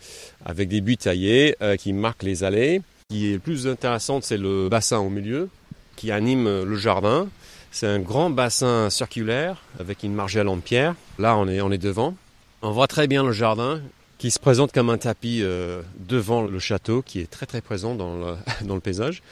avec 0.45 0.69
des 0.69 0.81
buts 0.81 0.97
taillés 0.97 1.57
euh, 1.63 1.77
qui 1.77 1.93
marquent 1.93 2.23
les 2.23 2.45
allées. 2.45 2.83
Ce 3.11 3.17
qui 3.17 3.33
est 3.33 3.39
plus 3.39 3.67
intéressant, 3.67 4.21
c'est 4.23 4.39
le 4.39 4.69
bassin 4.69 4.99
au 4.99 5.11
milieu 5.11 5.49
qui 5.97 6.11
anime 6.11 6.65
le 6.65 6.77
jardin. 6.77 7.29
C'est 7.71 7.87
un 7.87 7.99
grand 7.99 8.31
bassin 8.31 8.89
circulaire 8.89 9.63
avec 9.81 10.05
une 10.05 10.15
margelle 10.15 10.49
en 10.49 10.59
pierre. 10.59 10.95
Là, 11.19 11.37
on 11.37 11.49
est, 11.49 11.61
on 11.61 11.73
est 11.73 11.79
devant. 11.79 12.15
On 12.63 12.71
voit 12.71 12.87
très 12.87 13.07
bien 13.07 13.25
le 13.25 13.33
jardin 13.33 13.81
qui 14.17 14.31
se 14.31 14.39
présente 14.39 14.73
comme 14.73 14.91
un 14.91 14.97
tapis 14.97 15.41
euh, 15.43 15.83
devant 15.99 16.43
le 16.43 16.59
château 16.59 17.03
qui 17.03 17.21
est 17.21 17.31
très 17.31 17.47
très 17.47 17.61
présent 17.61 17.95
dans 17.95 18.17
le, 18.17 18.37
dans 18.67 18.75
le 18.75 18.81
paysage. 18.81 19.23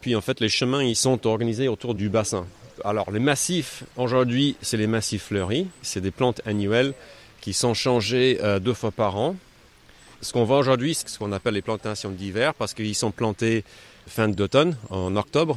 Puis 0.00 0.14
en 0.14 0.20
fait, 0.20 0.40
les 0.40 0.48
chemins 0.48 0.82
ils 0.82 0.94
sont 0.94 1.26
organisés 1.26 1.68
autour 1.68 1.94
du 1.94 2.08
bassin. 2.08 2.46
Alors 2.84 3.10
les 3.10 3.18
massifs, 3.18 3.84
aujourd'hui, 3.96 4.56
c'est 4.60 4.76
les 4.76 4.86
massifs 4.86 5.24
fleuris. 5.24 5.66
C'est 5.82 6.00
des 6.00 6.10
plantes 6.10 6.42
annuelles 6.46 6.92
qui 7.46 7.52
sont 7.52 7.74
changés 7.74 8.40
euh, 8.42 8.58
deux 8.58 8.74
fois 8.74 8.90
par 8.90 9.16
an. 9.16 9.36
Ce 10.20 10.32
qu'on 10.32 10.42
voit 10.42 10.58
aujourd'hui, 10.58 10.96
c'est 10.96 11.08
ce 11.08 11.16
qu'on 11.16 11.30
appelle 11.30 11.54
les 11.54 11.62
plantations 11.62 12.10
d'hiver, 12.10 12.54
parce 12.54 12.74
qu'ils 12.74 12.96
sont 12.96 13.12
plantés 13.12 13.62
fin 14.08 14.26
d'automne, 14.26 14.76
en 14.90 15.14
octobre, 15.14 15.56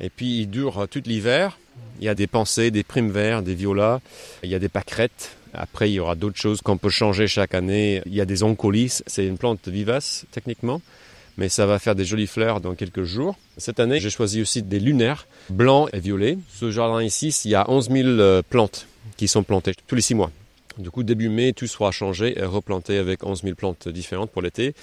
et 0.00 0.10
puis 0.10 0.40
ils 0.40 0.50
durent 0.50 0.88
tout 0.90 1.02
l'hiver. 1.06 1.56
Il 2.00 2.04
y 2.04 2.08
a 2.08 2.16
des 2.16 2.26
pensées, 2.26 2.72
des 2.72 2.82
primes 2.82 3.12
verts, 3.12 3.44
des 3.44 3.54
violats, 3.54 4.00
il 4.42 4.50
y 4.50 4.56
a 4.56 4.58
des 4.58 4.68
pâquerettes. 4.68 5.36
Après, 5.54 5.88
il 5.88 5.94
y 5.94 6.00
aura 6.00 6.16
d'autres 6.16 6.36
choses 6.36 6.62
qu'on 6.62 6.78
peut 6.78 6.90
changer 6.90 7.28
chaque 7.28 7.54
année. 7.54 8.02
Il 8.06 8.14
y 8.14 8.20
a 8.20 8.24
des 8.24 8.42
oncolis, 8.42 9.00
c'est 9.06 9.24
une 9.24 9.38
plante 9.38 9.68
vivace 9.68 10.26
techniquement, 10.32 10.82
mais 11.38 11.48
ça 11.48 11.64
va 11.64 11.78
faire 11.78 11.94
des 11.94 12.04
jolies 12.04 12.26
fleurs 12.26 12.60
dans 12.60 12.74
quelques 12.74 13.04
jours. 13.04 13.36
Cette 13.56 13.78
année, 13.78 14.00
j'ai 14.00 14.10
choisi 14.10 14.42
aussi 14.42 14.62
des 14.64 14.80
lunaires, 14.80 15.28
blancs 15.48 15.90
et 15.92 16.00
violets. 16.00 16.38
Ce 16.52 16.72
jardin 16.72 17.00
ici, 17.04 17.28
il 17.44 17.52
y 17.52 17.54
a 17.54 17.70
11 17.70 17.88
000 17.88 18.08
euh, 18.08 18.42
plantes 18.42 18.88
qui 19.16 19.28
sont 19.28 19.44
plantées 19.44 19.74
tous 19.86 19.94
les 19.94 20.02
six 20.02 20.16
mois. 20.16 20.32
Du 20.78 20.90
coup, 20.90 21.02
début 21.02 21.28
mai, 21.28 21.52
tout 21.52 21.66
sera 21.66 21.90
changé 21.90 22.38
et 22.38 22.44
replanté 22.44 22.98
avec 22.98 23.24
11 23.24 23.42
000 23.42 23.54
plantes 23.54 23.88
différentes 23.88 24.30
pour 24.30 24.42
l'été. 24.42 24.74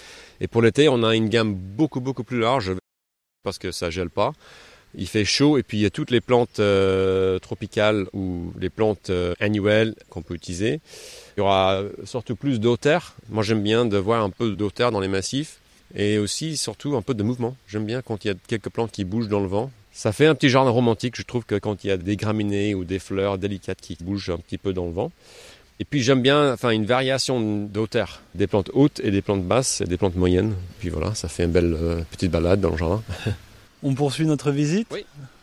Et 0.42 0.48
pour 0.48 0.62
l'été, 0.62 0.90
on 0.90 1.04
a 1.04 1.16
une 1.16 1.30
gamme 1.30 1.54
beaucoup, 1.54 2.02
beaucoup 2.02 2.24
plus 2.24 2.40
large 2.40 2.74
parce 3.44 3.58
que 3.58 3.72
ça 3.72 3.90
gèle 3.90 4.10
pas. 4.10 4.34
Il 4.96 5.08
fait 5.08 5.26
chaud 5.26 5.58
et 5.58 5.64
puis 5.64 5.78
il 5.78 5.82
y 5.82 5.86
a 5.86 5.90
toutes 5.90 6.12
les 6.12 6.22
plantes 6.22 6.60
euh, 6.60 7.40
tropicales 7.40 8.08
ou 8.14 8.52
les 8.60 8.70
plantes 8.70 9.10
euh, 9.10 9.34
annuelles 9.40 9.96
qu'on 10.10 10.22
peut 10.22 10.34
utiliser. 10.34 10.80
Il 11.36 11.40
y 11.40 11.42
aura 11.42 11.84
surtout 12.04 12.36
plus 12.36 12.60
d'auteur. 12.60 13.16
Moi, 13.30 13.44
j'aime 13.44 13.62
bien 13.62 13.86
de 13.86 13.98
voir 13.98 14.24
un 14.24 14.30
peu 14.30 14.52
d'auteur 14.52 14.92
dans 14.92 15.00
les 15.00 15.08
massifs 15.08 15.60
et 15.96 16.18
aussi, 16.18 16.58
surtout, 16.58 16.96
un 16.96 17.02
peu 17.02 17.14
de 17.14 17.24
mouvement. 17.24 17.56
J'aime 17.68 17.86
bien 17.86 18.02
quand 18.02 18.26
il 18.26 18.30
y 18.30 18.32
a 18.32 18.36
quelques 18.48 18.70
plantes 18.70 18.92
qui 18.92 19.04
bougent 19.04 19.30
dans 19.30 19.40
le 19.40 19.48
vent. 19.48 19.72
Ça 19.92 20.12
fait 20.12 20.28
un 20.28 20.36
petit 20.36 20.50
genre 20.50 20.72
romantique, 20.72 21.16
je 21.18 21.24
trouve, 21.24 21.46
que 21.46 21.56
quand 21.56 21.84
il 21.84 21.88
y 21.88 21.92
a 21.92 21.98
des 21.98 22.18
graminées 22.18 22.76
ou 22.76 22.84
des 22.84 23.00
fleurs 23.00 23.38
délicates 23.38 23.82
qui 23.82 23.98
bougent 24.00 24.30
un 24.30 24.38
petit 24.38 24.58
peu 24.58 24.74
dans 24.74 24.86
le 24.86 24.92
vent. 24.92 25.12
Et 25.80 25.86
puis 25.86 26.02
j'aime 26.02 26.22
bien 26.22 26.54
enfin, 26.54 26.72
une 26.72 26.86
variation 26.86 27.66
d'auteur, 27.66 28.22
des 28.34 28.48
plantes 28.48 28.72
hautes 28.74 29.00
et 29.04 29.12
des 29.12 29.22
plantes 29.22 29.44
basses 29.44 29.82
et 29.82 29.86
des 29.86 29.98
plantes 29.98 30.16
moyennes. 30.16 30.56
Puis 30.80 30.90
voilà, 30.90 31.14
ça 31.14 31.28
fait 31.28 31.44
une 31.44 31.52
belle 31.52 31.76
euh, 31.80 32.02
petite 32.10 32.32
balade 32.32 32.60
dans 32.62 32.72
le 32.72 32.78
jardin. 32.78 33.04
On 33.84 33.94
poursuit 33.94 34.26
notre 34.26 34.50
visite 34.52 34.88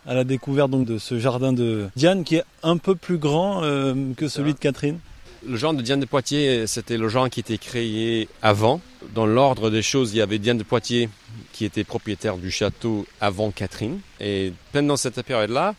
à 0.07 0.14
la 0.14 0.25
découverte 0.25 0.71
donc, 0.71 0.87
de 0.87 0.99
ce 0.99 1.21
jardin 1.21 1.53
de 1.53 1.88
Diane 1.95 2.25
qui 2.25 2.37
est 2.37 2.45
un 2.64 2.79
peu 2.79 2.97
plus 2.97 3.19
grand 3.19 3.62
euh, 3.62 3.95
que 4.17 4.26
celui 4.26 4.55
de 4.55 4.59
Catherine. 4.59 4.99
Le 5.47 5.57
jardin 5.57 5.79
de 5.79 5.83
Diane 5.83 6.00
de 6.00 6.07
Poitiers, 6.07 6.67
c'était 6.67 6.97
le 6.97 7.09
jardin 7.09 7.29
qui 7.29 7.41
était 7.41 7.59
créé 7.59 8.29
avant 8.43 8.81
Dans 9.14 9.26
l'ordre 9.26 9.71
des 9.71 9.83
choses, 9.83 10.14
il 10.14 10.17
y 10.17 10.21
avait 10.21 10.38
Diane 10.38 10.59
de 10.59 10.62
Poitiers 10.64 11.09
qui 11.53 11.64
était 11.64 11.85
propriétaire 11.85 12.38
du 12.38 12.50
château 12.50 13.07
avant 13.21 13.50
Catherine. 13.50 14.00
Et 14.21 14.53
pendant 14.73 14.97
cette 14.97 15.23
période-là, 15.23 15.75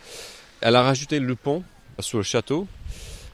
elle 0.62 0.75
a 0.75 0.83
rajouté 0.83 1.19
le 1.19 1.35
pont 1.35 1.63
sur 2.00 2.19
le 2.19 2.24
château. 2.24 2.67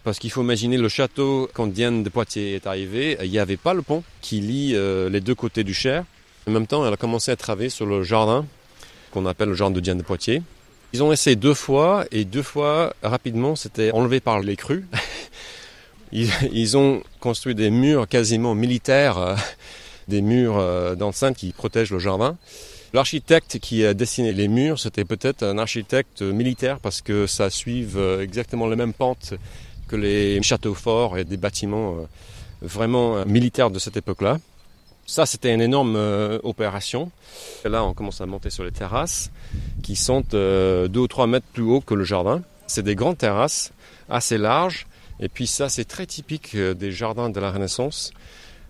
Parce 0.03 0.17
qu'il 0.17 0.31
faut 0.31 0.41
imaginer 0.41 0.77
le 0.77 0.89
château, 0.89 1.47
quand 1.53 1.67
Diane 1.67 2.01
de 2.01 2.09
Poitiers 2.09 2.55
est 2.55 2.65
arrivée, 2.65 3.17
il 3.23 3.29
n'y 3.29 3.37
avait 3.37 3.57
pas 3.57 3.75
le 3.75 3.83
pont 3.83 4.03
qui 4.21 4.39
lie 4.39 4.71
euh, 4.73 5.09
les 5.09 5.21
deux 5.21 5.35
côtés 5.35 5.63
du 5.63 5.75
Cher. 5.75 6.05
En 6.47 6.51
même 6.51 6.65
temps, 6.65 6.85
elle 6.85 6.93
a 6.93 6.97
commencé 6.97 7.29
à 7.29 7.35
travailler 7.35 7.69
sur 7.69 7.85
le 7.85 8.01
jardin, 8.01 8.45
qu'on 9.11 9.27
appelle 9.27 9.49
le 9.49 9.55
jardin 9.55 9.75
de 9.75 9.79
Diane 9.79 9.99
de 9.99 10.03
Poitiers. 10.03 10.41
Ils 10.93 11.03
ont 11.03 11.11
essayé 11.11 11.35
deux 11.35 11.53
fois, 11.53 12.05
et 12.11 12.25
deux 12.25 12.41
fois, 12.41 12.95
rapidement, 13.03 13.55
c'était 13.55 13.91
enlevé 13.91 14.19
par 14.21 14.39
les 14.39 14.55
crues. 14.55 14.87
ils, 16.11 16.77
ont 16.77 17.03
construit 17.19 17.53
des 17.53 17.69
murs 17.69 18.07
quasiment 18.07 18.55
militaires, 18.55 19.19
euh, 19.19 19.35
des 20.07 20.21
murs 20.21 20.57
euh, 20.57 20.95
d'enceinte 20.95 21.37
qui 21.37 21.51
protègent 21.51 21.91
le 21.91 21.99
jardin. 21.99 22.37
L'architecte 22.93 23.59
qui 23.59 23.85
a 23.85 23.93
dessiné 23.93 24.33
les 24.33 24.47
murs, 24.47 24.79
c'était 24.79 25.05
peut-être 25.05 25.43
un 25.43 25.59
architecte 25.59 26.23
militaire 26.23 26.79
parce 26.79 27.01
que 27.01 27.25
ça 27.25 27.49
suive 27.49 27.97
exactement 28.19 28.67
les 28.67 28.75
mêmes 28.75 28.91
pentes 28.91 29.35
les 29.95 30.41
châteaux 30.41 30.73
forts 30.73 31.17
et 31.17 31.23
des 31.23 31.37
bâtiments 31.37 31.95
vraiment 32.61 33.25
militaires 33.25 33.71
de 33.71 33.79
cette 33.79 33.97
époque-là. 33.97 34.37
Ça, 35.05 35.25
c'était 35.25 35.53
une 35.53 35.61
énorme 35.61 35.97
opération. 36.43 37.11
là, 37.65 37.83
on 37.83 37.93
commence 37.93 38.21
à 38.21 38.25
monter 38.25 38.49
sur 38.49 38.63
les 38.63 38.71
terrasses 38.71 39.31
qui 39.83 39.95
sont 39.95 40.21
deux 40.31 40.89
ou 40.95 41.07
trois 41.07 41.27
mètres 41.27 41.47
plus 41.51 41.63
haut 41.63 41.81
que 41.81 41.93
le 41.93 42.03
jardin. 42.03 42.41
C'est 42.67 42.83
des 42.83 42.95
grandes 42.95 43.17
terrasses 43.17 43.73
assez 44.09 44.37
larges 44.37 44.85
et 45.21 45.29
puis 45.29 45.45
ça, 45.45 45.69
c'est 45.69 45.85
très 45.85 46.07
typique 46.07 46.55
euh, 46.55 46.73
des 46.73 46.91
jardins 46.91 47.29
de 47.29 47.39
la 47.39 47.51
Renaissance. 47.51 48.11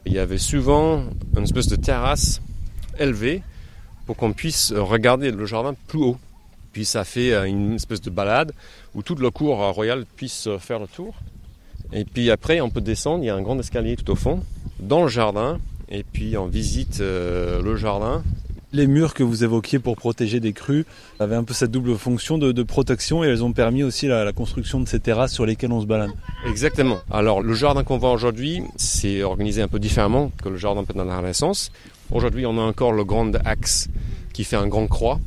Il 0.05 0.13
y 0.13 0.19
avait 0.19 0.37
souvent 0.37 1.05
une 1.35 1.43
espèce 1.43 1.67
de 1.67 1.77
terrasse 1.77 2.41
élevée 2.99 3.41
pour 4.05 4.17
qu'on 4.17 4.33
puisse 4.33 4.73
regarder 4.73 5.31
le 5.31 5.45
jardin 5.45 5.73
plus 5.87 5.99
haut. 5.99 6.17
Puis 6.71 6.85
ça 6.85 7.03
fait 7.03 7.33
euh, 7.33 7.43
une 7.45 7.73
espèce 7.73 8.01
de 8.01 8.09
balade 8.09 8.53
où 8.95 9.03
toute 9.03 9.21
la 9.21 9.31
cour 9.31 9.57
royale 9.73 10.05
puisse 10.15 10.49
faire 10.59 10.79
le 10.79 10.87
tour. 10.87 11.15
Et 11.93 12.05
puis 12.05 12.31
après, 12.31 12.61
on 12.61 12.69
peut 12.69 12.81
descendre, 12.81 13.23
il 13.23 13.27
y 13.27 13.29
a 13.29 13.35
un 13.35 13.41
grand 13.41 13.59
escalier 13.59 13.97
tout 13.97 14.09
au 14.11 14.15
fond, 14.15 14.43
dans 14.79 15.03
le 15.03 15.09
jardin. 15.09 15.59
Et 15.89 16.03
puis 16.03 16.37
on 16.37 16.47
visite 16.47 17.01
euh, 17.01 17.61
le 17.61 17.75
jardin 17.75 18.23
les 18.73 18.87
murs 18.87 19.13
que 19.13 19.23
vous 19.23 19.43
évoquiez 19.43 19.79
pour 19.79 19.95
protéger 19.95 20.39
des 20.39 20.53
crues 20.53 20.85
avaient 21.19 21.35
un 21.35 21.43
peu 21.43 21.53
cette 21.53 21.71
double 21.71 21.95
fonction 21.97 22.37
de, 22.37 22.63
protection 22.63 23.23
et 23.23 23.27
elles 23.27 23.43
ont 23.43 23.51
permis 23.51 23.83
aussi 23.83 24.07
la, 24.07 24.31
construction 24.31 24.79
de 24.79 24.87
ces 24.87 24.99
terrasses 24.99 25.33
sur 25.33 25.45
lesquelles 25.45 25.71
on 25.71 25.81
se 25.81 25.85
balade. 25.85 26.11
Exactement. 26.47 26.99
Alors 27.09 27.41
le 27.41 27.53
jardin 27.53 27.83
qu'on 27.83 27.97
voit 27.97 28.11
aujourd'hui, 28.11 28.61
c'est 28.77 29.23
organisé 29.23 29.61
un 29.61 29.67
peu 29.67 29.79
différemment 29.79 30.31
que 30.41 30.49
le 30.49 30.57
jardin 30.57 30.83
pendant 30.83 31.03
la 31.03 31.17
Renaissance. 31.17 31.71
Aujourd'hui, 32.11 32.45
on 32.45 32.57
a 32.57 32.61
encore 32.61 32.93
le 32.93 33.03
grand 33.03 33.35
axe 33.45 33.89
qui 34.33 34.43
fait 34.43 34.55
un 34.55 34.67
grand 34.67 34.87
croix. 34.87 35.19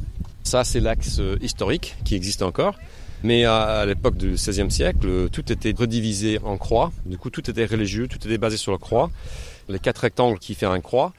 Ça, 0.45 0.63
c'est 0.63 0.81
l'axe 0.81 1.19
euh, 1.19 1.37
historique 1.41 1.97
qui 2.05 2.15
existe 2.15 2.43
encore. 2.43 2.77
Mais 3.23 3.45
à, 3.45 3.87
l'époque 3.87 4.17
du 4.17 4.33
XVIe 4.33 4.71
siècle, 4.71 5.31
tout 5.31 5.51
était 5.51 5.75
redivisé 5.77 6.39
en 6.45 6.59
croix. 6.59 6.93
Du 7.07 7.17
coup, 7.17 7.31
tout 7.31 7.49
était 7.51 7.65
religieux, 7.65 8.07
tout 8.07 8.19
était 8.19 8.37
basé 8.37 8.59
sur 8.59 8.71
la 8.71 8.77
croix. 8.77 9.11
Les 9.71 9.79
quatre 9.79 9.99
rectangles 9.99 10.39
qui 10.39 10.55
font 10.55 10.71
un 10.71 10.83
croix 10.83 11.15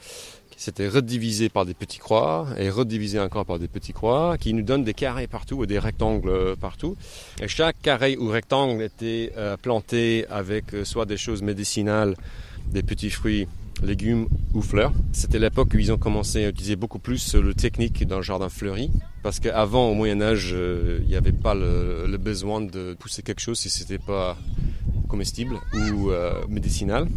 c'était 0.58 0.88
redivisé 0.88 1.50
par 1.50 1.66
des 1.66 1.74
petits 1.74 2.00
croix 2.00 2.48
et 2.58 2.70
redivisé 2.70 3.20
encore 3.20 3.46
par 3.46 3.60
des 3.60 3.68
petits 3.68 3.94
croix 3.94 4.38
qui 4.38 4.54
nous 4.54 4.64
donnent 4.64 4.84
des 4.84 4.94
carrés 4.94 5.28
partout 5.28 5.64
et 5.64 5.68
des 5.68 5.80
rectangles 5.80 6.30
euh, 6.30 6.56
partout. 6.56 6.96
Et 7.42 7.48
chaque 7.48 7.82
carré 7.82 8.18
ou 8.18 8.30
rectangle 8.30 8.82
était 8.82 9.34
euh, 9.38 9.58
planté 9.58 10.26
avec 10.30 10.74
euh, 10.74 10.86
soit 10.86 11.06
des 11.06 11.18
choses 11.18 11.42
médicinales, 11.42 12.16
des 12.68 12.84
petits 12.84 13.10
fruits, 13.10 13.48
légumes 13.84 14.28
ou 14.54 14.62
fleurs. 14.62 14.94
C'était 15.12 15.40
l'époque 15.40 15.70
où 15.74 15.78
ils 15.78 15.92
ont 15.92 15.98
commencé 15.98 16.46
à 16.46 16.50
utiliser 16.50 16.76
beaucoup 16.76 17.00
plus 17.00 17.36
le 17.36 17.54
technique 17.54 18.06
d'un 18.08 18.22
jardin 18.22 18.50
fleuri 18.50 18.90
parce 19.24 19.40
qu'avant 19.40 19.90
au 19.90 19.94
Moyen 19.94 20.22
Âge, 20.22 20.56
il 20.56 21.08
n'y 21.08 21.16
avait 21.16 21.32
pas 21.32 21.56
le, 21.56 22.18
besoin 22.18 22.62
de 22.62 22.96
pousser 23.00 23.22
quelque 23.22 23.42
chose 23.42 23.60
si 23.60 23.70
c'était 23.70 23.98
pas 23.98 24.38
comestible 25.10 25.56
ou 25.74 26.10
médicinal. 26.50 27.08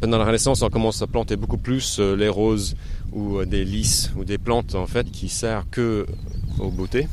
Pendant 0.00 0.18
la 0.18 0.26
Renaissance, 0.26 0.60
on 0.60 0.68
commence 0.68 1.00
à 1.00 1.06
planter 1.06 1.36
beaucoup 1.36 1.56
plus 1.56 1.98
euh, 2.00 2.14
les 2.16 2.28
roses 2.28 2.76
ou 3.12 3.38
euh, 3.38 3.46
des 3.46 3.64
lys 3.64 4.10
ou 4.16 4.24
des 4.24 4.36
plantes 4.36 4.74
en 4.74 4.86
fait 4.86 5.10
qui 5.10 5.30
servent 5.30 5.66
que 5.70 6.06
aux 6.58 6.70
beautés. 6.70 7.08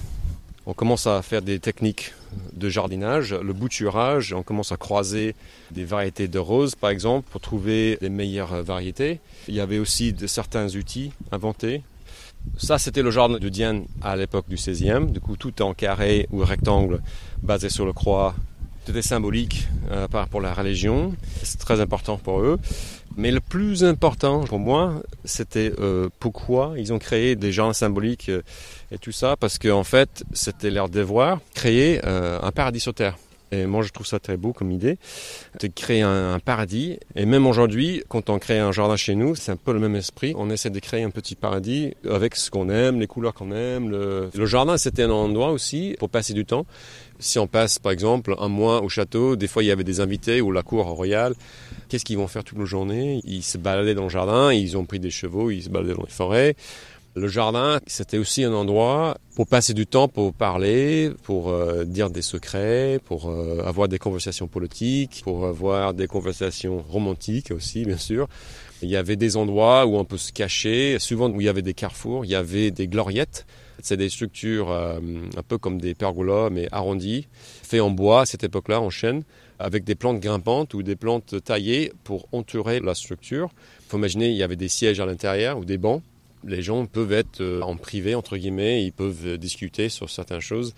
On 0.65 0.73
commence 0.73 1.07
à 1.07 1.21
faire 1.21 1.41
des 1.41 1.59
techniques 1.59 2.13
de 2.53 2.69
jardinage, 2.69 3.33
le 3.33 3.53
bouturage, 3.53 4.33
on 4.33 4.43
commence 4.43 4.71
à 4.71 4.77
croiser 4.77 5.35
des 5.71 5.83
variétés 5.83 6.27
de 6.27 6.39
roses 6.39 6.75
par 6.75 6.89
exemple 6.89 7.27
pour 7.29 7.41
trouver 7.41 7.97
les 8.01 8.09
meilleures 8.09 8.63
variétés. 8.63 9.19
Il 9.47 9.55
y 9.55 9.59
avait 9.59 9.79
aussi 9.79 10.13
de 10.13 10.25
certains 10.25 10.73
outils 10.75 11.11
inventés. 11.31 11.83
Ça, 12.57 12.77
c'était 12.77 13.01
le 13.01 13.11
jardin 13.11 13.39
de 13.39 13.49
Diane 13.49 13.85
à 14.01 14.15
l'époque 14.15 14.47
du 14.49 14.55
16e. 14.55 15.11
Du 15.11 15.19
coup, 15.19 15.37
tout 15.37 15.61
en 15.61 15.73
carré 15.73 16.27
ou 16.31 16.39
rectangle 16.39 17.01
basé 17.41 17.69
sur 17.69 17.85
le 17.85 17.93
croix 17.93 18.35
c'était 18.85 19.01
symbolique 19.01 19.69
euh, 19.91 20.09
par 20.09 20.27
pour 20.27 20.41
la 20.41 20.53
religion. 20.53 21.13
C'est 21.41 21.59
très 21.59 21.79
important 21.79 22.17
pour 22.17 22.41
eux. 22.41 22.59
Mais 23.15 23.31
le 23.31 23.39
plus 23.39 23.83
important 23.83 24.41
pour 24.41 24.59
moi, 24.59 25.03
c'était 25.23 25.71
euh, 25.79 26.09
pourquoi 26.19 26.73
ils 26.77 26.91
ont 26.93 26.99
créé 26.99 27.35
des 27.35 27.51
jardins 27.51 27.73
symboliques 27.73 28.29
euh, 28.29 28.41
et 28.91 28.97
tout 28.97 29.11
ça, 29.11 29.35
parce 29.37 29.59
qu'en 29.59 29.83
fait, 29.83 30.23
c'était 30.33 30.71
leur 30.71 30.89
devoir 30.89 31.39
créer 31.53 32.03
un 32.03 32.51
paradis 32.51 32.79
sur 32.79 32.93
terre. 32.93 33.17
Et 33.53 33.65
moi, 33.67 33.83
je 33.83 33.89
trouve 33.89 34.07
ça 34.07 34.19
très 34.19 34.37
beau 34.37 34.51
comme 34.51 34.71
idée, 34.71 34.97
de 35.59 35.67
créer 35.67 36.01
un, 36.01 36.39
paradis. 36.39 36.97
Et 37.15 37.25
même 37.25 37.45
aujourd'hui, 37.45 38.03
quand 38.07 38.29
on 38.29 38.39
crée 38.39 38.59
un 38.59 38.71
jardin 38.71 38.95
chez 38.95 39.15
nous, 39.15 39.35
c'est 39.35 39.51
un 39.51 39.55
peu 39.57 39.73
le 39.73 39.79
même 39.79 39.95
esprit. 39.95 40.33
On 40.37 40.49
essaie 40.49 40.71
de 40.71 40.79
créer 40.79 41.03
un 41.03 41.11
petit 41.11 41.35
paradis 41.35 41.93
avec 42.09 42.35
ce 42.35 42.49
qu'on 42.49 42.69
aime, 42.69 42.99
les 42.99 43.07
couleurs 43.07 43.33
qu'on 43.33 43.51
aime. 43.51 43.89
Le, 43.89 44.29
le 44.33 44.45
jardin, 44.45 44.77
c'était 44.77 45.03
un 45.03 45.11
endroit 45.11 45.51
aussi 45.51 45.95
pour 45.99 46.09
passer 46.09 46.33
du 46.33 46.45
temps. 46.45 46.65
Si 47.19 47.37
on 47.39 47.47
passe, 47.47 47.79
par 47.79 47.91
exemple, 47.91 48.35
un 48.39 48.49
mois 48.49 48.81
au 48.81 48.89
château, 48.89 49.35
des 49.35 49.47
fois, 49.47 49.63
il 49.63 49.67
y 49.67 49.71
avait 49.71 49.83
des 49.83 49.99
invités 49.99 50.41
ou 50.41 50.51
la 50.51 50.63
cour 50.63 50.85
royale. 50.85 51.35
Qu'est-ce 51.87 52.05
qu'ils 52.05 52.17
vont 52.17 52.27
faire 52.27 52.43
toute 52.43 52.57
la 52.57 52.65
journée? 52.65 53.21
Ils 53.23 53.43
se 53.43 53.57
baladaient 53.57 53.93
dans 53.93 54.03
le 54.03 54.09
jardin, 54.09 54.51
ils 54.51 54.75
ont 54.77 54.85
pris 54.85 54.99
des 54.99 55.11
chevaux, 55.11 55.51
ils 55.51 55.63
se 55.63 55.69
baladaient 55.69 55.93
dans 55.93 56.03
les 56.03 56.11
forêts. 56.11 56.55
Le 57.15 57.27
jardin, 57.27 57.79
c'était 57.85 58.17
aussi 58.17 58.43
un 58.43 58.53
endroit 58.53 59.17
pour 59.35 59.45
passer 59.45 59.75
du 59.75 59.85
temps, 59.85 60.07
pour 60.07 60.33
parler, 60.33 61.11
pour 61.21 61.49
euh, 61.49 61.85
dire 61.85 62.09
des 62.09 62.23
secrets, 62.23 62.99
pour 63.05 63.29
euh, 63.29 63.61
avoir 63.63 63.87
des 63.87 63.99
conversations 63.99 64.47
politiques, 64.47 65.21
pour 65.23 65.45
avoir 65.45 65.93
des 65.93 66.07
conversations 66.07 66.81
romantiques 66.81 67.51
aussi, 67.51 67.85
bien 67.85 67.97
sûr. 67.97 68.27
Il 68.81 68.89
y 68.89 68.95
avait 68.95 69.15
des 69.15 69.37
endroits 69.37 69.85
où 69.85 69.95
on 69.95 70.05
peut 70.05 70.17
se 70.17 70.33
cacher, 70.33 70.97
souvent 70.97 71.29
où 71.29 71.39
il 71.39 71.45
y 71.45 71.49
avait 71.49 71.61
des 71.61 71.75
carrefours, 71.75 72.25
il 72.25 72.31
y 72.31 72.35
avait 72.35 72.71
des 72.71 72.87
gloriettes. 72.87 73.45
C'est 73.83 73.97
des 73.97 74.09
structures 74.09 74.71
euh, 74.71 74.99
un 75.37 75.43
peu 75.43 75.59
comme 75.59 75.79
des 75.79 75.93
pergolas, 75.93 76.49
mais 76.49 76.67
arrondies, 76.71 77.27
faites 77.61 77.81
en 77.81 77.91
bois 77.91 78.21
à 78.21 78.25
cette 78.25 78.43
époque-là, 78.43 78.81
en 78.81 78.89
chêne, 78.89 79.21
avec 79.59 79.83
des 79.83 79.93
plantes 79.93 80.19
grimpantes 80.19 80.73
ou 80.73 80.81
des 80.81 80.95
plantes 80.95 81.43
taillées 81.43 81.93
pour 82.03 82.27
entourer 82.31 82.79
la 82.79 82.95
structure. 82.95 83.49
Il 83.81 83.89
faut 83.89 83.97
imaginer, 83.97 84.29
il 84.29 84.35
y 84.35 84.43
avait 84.43 84.55
des 84.55 84.67
sièges 84.67 84.99
à 84.99 85.05
l'intérieur 85.05 85.59
ou 85.59 85.65
des 85.65 85.77
bancs 85.77 86.01
les 86.45 86.61
gens 86.61 86.85
peuvent 86.85 87.13
être 87.13 87.41
euh, 87.41 87.61
en 87.61 87.75
privé, 87.75 88.15
entre 88.15 88.37
guillemets, 88.37 88.83
ils 88.83 88.91
peuvent 88.91 89.25
euh, 89.25 89.37
discuter 89.37 89.89
sur 89.89 90.09
certaines 90.09 90.39
choses, 90.39 90.73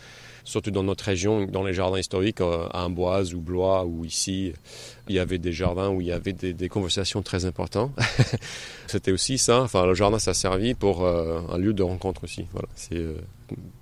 surtout 0.46 0.72
dans 0.72 0.84
notre 0.84 1.04
région, 1.04 1.46
dans 1.46 1.64
les 1.64 1.74
jardins 1.74 2.00
historiques, 2.00 2.42
euh, 2.42 2.68
à 2.72 2.86
Amboise 2.86 3.34
ou 3.34 3.42
Blois, 3.42 3.86
ou 3.86 4.06
ici, 4.06 4.54
il 5.10 5.16
y 5.16 5.20
avait 5.20 5.38
des 5.38 5.52
jardins 5.52 5.90
où 5.90 6.00
il 6.00 6.08
y 6.08 6.12
avait 6.12 6.34
des, 6.34 6.70
conversations 6.70 7.22
très 7.22 7.46
importantes. 7.46 7.92
C'était 8.88 9.12
aussi 9.12 9.38
ça, 9.38 9.62
enfin, 9.62 9.86
le 9.86 9.94
jardin, 9.94 10.20
ça 10.20 10.32
a 10.32 10.34
servi 10.34 10.74
pour 10.74 11.06
un 11.06 11.58
lieu 11.58 11.74
de 11.74 11.84
rencontre 11.84 12.24
aussi. 12.24 12.46
Voilà, 12.54 12.68
c'est 12.76 13.04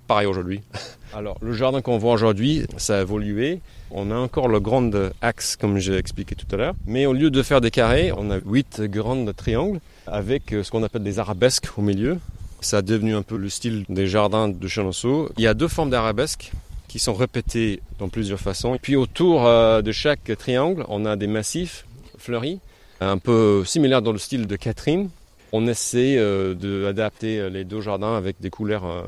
pareil 0.06 0.26
aujourd'hui. 0.26 0.60
Alors, 1.14 1.38
le 1.40 1.52
jardin 1.52 1.80
qu'on 1.80 1.98
voit 1.98 2.12
aujourd'hui, 2.12 2.66
ça 2.76 2.98
a 2.98 3.02
évolué. 3.02 3.60
On 3.90 4.10
a 4.10 4.16
encore 4.16 4.48
le 4.48 4.60
grand 4.60 4.90
axe, 5.22 5.56
comme 5.56 5.78
j'ai 5.78 5.96
expliqué 5.96 6.34
tout 6.34 6.46
à 6.52 6.56
l'heure. 6.56 6.74
Mais 6.86 7.06
au 7.06 7.12
lieu 7.12 7.30
de 7.30 7.42
faire 7.42 7.60
des 7.60 7.70
carrés, 7.70 8.12
on 8.16 8.30
a 8.30 8.38
huit 8.44 8.80
grands 8.82 9.24
triangles 9.32 9.80
avec 10.06 10.52
euh, 10.52 10.62
ce 10.62 10.70
qu'on 10.70 10.82
appelle 10.82 11.02
des 11.02 11.18
arabesques 11.18 11.68
au 11.76 11.82
milieu. 11.82 12.18
Ça 12.64 12.78
a 12.78 12.82
devenu 12.82 13.14
un 13.14 13.20
peu 13.20 13.36
le 13.36 13.50
style 13.50 13.84
des 13.90 14.06
jardins 14.06 14.48
de 14.48 14.68
Chenonceau. 14.68 15.28
Il 15.36 15.44
y 15.44 15.46
a 15.46 15.52
deux 15.52 15.68
formes 15.68 15.90
d'arabesques 15.90 16.50
qui 16.88 16.98
sont 16.98 17.12
répétées 17.12 17.82
dans 17.98 18.08
plusieurs 18.08 18.40
façons. 18.40 18.78
Puis 18.80 18.96
autour 18.96 19.44
euh, 19.44 19.82
de 19.82 19.92
chaque 19.92 20.32
triangle, 20.38 20.82
on 20.88 21.04
a 21.04 21.14
des 21.16 21.26
massifs 21.26 21.84
fleuris, 22.16 22.60
un 23.00 23.18
peu 23.18 23.64
similaires 23.66 24.00
dans 24.00 24.12
le 24.12 24.18
style 24.18 24.46
de 24.46 24.56
Catherine. 24.56 25.10
On 25.52 25.66
essaie 25.66 26.16
euh, 26.16 26.54
d'adapter 26.54 27.50
les 27.50 27.64
deux 27.64 27.82
jardins 27.82 28.16
avec 28.16 28.36
des 28.40 28.48
couleurs 28.48 29.04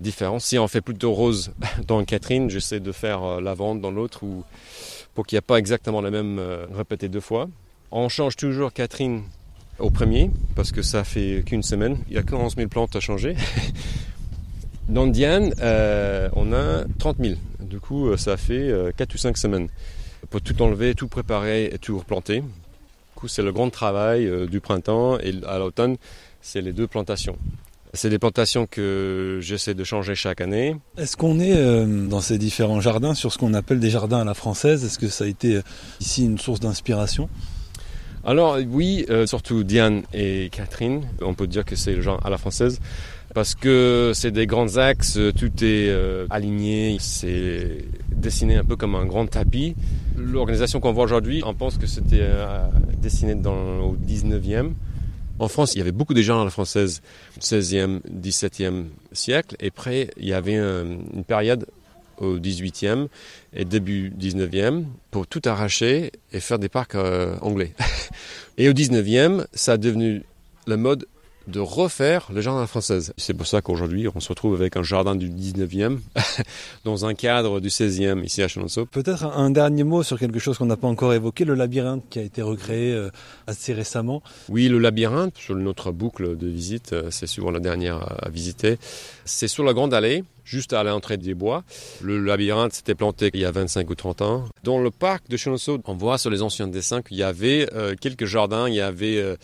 différentes. 0.00 0.40
Si 0.40 0.58
on 0.58 0.66
fait 0.66 0.80
plutôt 0.80 1.12
rose 1.12 1.52
dans 1.86 2.02
Catherine, 2.02 2.48
j'essaie 2.48 2.80
de 2.80 2.92
faire 2.92 3.42
lavande 3.42 3.82
dans 3.82 3.90
l'autre 3.90 4.24
pour 5.14 5.26
qu'il 5.26 5.36
n'y 5.36 5.40
ait 5.40 5.42
pas 5.42 5.58
exactement 5.58 6.00
la 6.00 6.10
même 6.10 6.40
répétée 6.72 7.10
deux 7.10 7.20
fois. 7.20 7.46
On 7.90 8.08
change 8.08 8.36
toujours 8.36 8.72
Catherine 8.72 9.22
au 9.78 9.90
premier, 9.90 10.30
parce 10.54 10.72
que 10.72 10.82
ça 10.82 11.04
fait 11.04 11.42
qu'une 11.44 11.62
semaine. 11.62 11.98
Il 12.08 12.14
y 12.14 12.18
a 12.18 12.22
que 12.22 12.34
11 12.34 12.56
000 12.56 12.68
plantes 12.68 12.96
à 12.96 13.00
changer. 13.00 13.36
Dans 14.88 15.06
Diane, 15.06 15.52
euh, 15.60 16.28
on 16.34 16.52
a 16.52 16.84
30 16.98 17.16
000. 17.20 17.34
Du 17.60 17.80
coup, 17.80 18.08
euh, 18.08 18.16
ça 18.16 18.36
fait 18.36 18.72
4 18.96 19.10
euh, 19.10 19.14
ou 19.14 19.18
5 19.18 19.36
semaines. 19.36 19.68
Pour 20.30 20.40
tout 20.40 20.60
enlever, 20.62 20.94
tout 20.94 21.08
préparer 21.08 21.66
et 21.66 21.78
tout 21.78 21.98
replanter. 21.98 22.40
Du 22.40 22.46
coup, 23.16 23.28
c'est 23.28 23.42
le 23.42 23.52
grand 23.52 23.70
travail 23.70 24.30
du 24.48 24.60
printemps 24.60 25.18
et 25.18 25.32
à 25.46 25.58
l'automne, 25.58 25.96
c'est 26.40 26.60
les 26.60 26.72
deux 26.72 26.86
plantations. 26.86 27.36
C'est 27.94 28.10
des 28.10 28.18
plantations 28.18 28.66
que 28.66 29.38
j'essaie 29.40 29.72
de 29.74 29.84
changer 29.84 30.14
chaque 30.14 30.40
année. 30.40 30.76
Est-ce 30.98 31.16
qu'on 31.16 31.40
est, 31.40 31.86
dans 32.08 32.20
ces 32.20 32.36
différents 32.36 32.80
jardins 32.80 33.14
sur 33.14 33.32
ce 33.32 33.38
qu'on 33.38 33.54
appelle 33.54 33.80
des 33.80 33.88
jardins 33.88 34.18
à 34.18 34.24
la 34.24 34.34
française? 34.34 34.84
Est-ce 34.84 34.98
que 34.98 35.08
ça 35.08 35.24
a 35.24 35.26
été 35.28 35.60
ici 36.00 36.24
une 36.24 36.38
source 36.38 36.60
d'inspiration? 36.60 37.30
Alors 38.26 38.58
oui, 38.68 39.06
surtout 39.26 39.64
Diane 39.64 40.02
et 40.12 40.48
Catherine, 40.50 41.02
on 41.22 41.34
peut 41.34 41.46
dire 41.46 41.64
que 41.64 41.76
c'est 41.76 41.94
le 41.94 42.02
genre 42.02 42.20
à 42.26 42.30
la 42.30 42.38
française 42.38 42.80
parce 43.36 43.54
que 43.54 44.12
c'est 44.14 44.30
des 44.30 44.46
grands 44.46 44.78
axes, 44.78 45.18
tout 45.36 45.52
est 45.62 45.90
euh, 45.90 46.26
aligné, 46.30 46.96
c'est 47.00 47.84
dessiné 48.10 48.56
un 48.56 48.64
peu 48.64 48.76
comme 48.76 48.94
un 48.94 49.04
grand 49.04 49.26
tapis. 49.26 49.76
L'organisation 50.16 50.80
qu'on 50.80 50.94
voit 50.94 51.04
aujourd'hui, 51.04 51.42
on 51.44 51.52
pense 51.52 51.76
que 51.76 51.86
c'était 51.86 52.20
euh, 52.22 52.66
dessiné 52.96 53.34
dans, 53.34 53.80
au 53.80 53.94
19e. 53.94 54.70
En 55.38 55.48
France, 55.48 55.74
il 55.74 55.78
y 55.78 55.80
avait 55.82 55.92
beaucoup 55.92 56.14
de 56.14 56.22
gens 56.22 56.40
à 56.40 56.44
la 56.44 56.50
française, 56.50 57.02
16e, 57.38 58.00
17e 58.10 58.84
siècle, 59.12 59.54
et 59.60 59.66
après, 59.66 60.08
il 60.16 60.26
y 60.26 60.32
avait 60.32 60.54
une 60.56 61.24
période 61.26 61.66
au 62.18 62.38
18e 62.38 63.08
et 63.52 63.64
début 63.64 64.10
19e 64.10 64.84
pour 65.10 65.26
tout 65.26 65.42
arracher 65.44 66.12
et 66.32 66.40
faire 66.40 66.58
des 66.58 66.68
parcs 66.68 66.94
euh, 66.94 67.36
anglais. 67.40 67.72
et 68.58 68.68
au 68.68 68.72
19e, 68.72 69.46
ça 69.52 69.72
a 69.72 69.76
devenu 69.76 70.22
le 70.66 70.76
mode 70.76 71.06
de 71.46 71.60
refaire 71.60 72.28
le 72.32 72.40
jardin 72.40 72.66
française. 72.66 73.12
C'est 73.16 73.34
pour 73.34 73.46
ça 73.46 73.62
qu'aujourd'hui, 73.62 74.08
on 74.14 74.20
se 74.20 74.28
retrouve 74.28 74.54
avec 74.54 74.76
un 74.76 74.82
jardin 74.82 75.14
du 75.14 75.30
19e 75.30 75.98
dans 76.84 77.06
un 77.06 77.14
cadre 77.14 77.60
du 77.60 77.68
16e 77.68 78.24
ici 78.24 78.42
à 78.42 78.48
Chenonceau. 78.48 78.86
Peut-être 78.86 79.24
un 79.24 79.50
dernier 79.50 79.84
mot 79.84 80.02
sur 80.02 80.18
quelque 80.18 80.38
chose 80.38 80.58
qu'on 80.58 80.66
n'a 80.66 80.76
pas 80.76 80.88
encore 80.88 81.14
évoqué, 81.14 81.44
le 81.44 81.54
labyrinthe 81.54 82.04
qui 82.10 82.18
a 82.18 82.22
été 82.22 82.42
recréé 82.42 82.92
euh, 82.92 83.10
assez 83.46 83.72
récemment. 83.72 84.22
Oui, 84.48 84.68
le 84.68 84.78
labyrinthe, 84.78 85.36
sur 85.36 85.54
notre 85.54 85.92
boucle 85.92 86.36
de 86.36 86.48
visite, 86.48 86.92
euh, 86.92 87.10
c'est 87.10 87.26
souvent 87.26 87.50
la 87.50 87.60
dernière 87.60 88.24
à 88.24 88.28
visiter. 88.28 88.78
C'est 89.24 89.48
sur 89.48 89.64
la 89.64 89.72
Grande 89.72 89.94
Allée, 89.94 90.24
juste 90.44 90.72
à 90.72 90.82
l'entrée 90.82 91.16
des 91.16 91.34
bois. 91.34 91.64
Le 92.02 92.18
labyrinthe 92.18 92.72
s'était 92.72 92.94
planté 92.94 93.30
il 93.34 93.40
y 93.40 93.44
a 93.44 93.50
25 93.50 93.88
ou 93.90 93.94
30 93.94 94.22
ans. 94.22 94.44
Dans 94.64 94.78
le 94.78 94.90
parc 94.90 95.28
de 95.28 95.36
Chenonceau, 95.36 95.80
on 95.84 95.94
voit 95.94 96.18
sur 96.18 96.30
les 96.30 96.42
anciens 96.42 96.68
dessins 96.68 97.02
qu'il 97.02 97.16
y 97.16 97.22
avait 97.22 97.68
euh, 97.74 97.94
quelques 98.00 98.26
jardins, 98.26 98.68
il 98.68 98.74
y 98.74 98.80
avait 98.80 99.36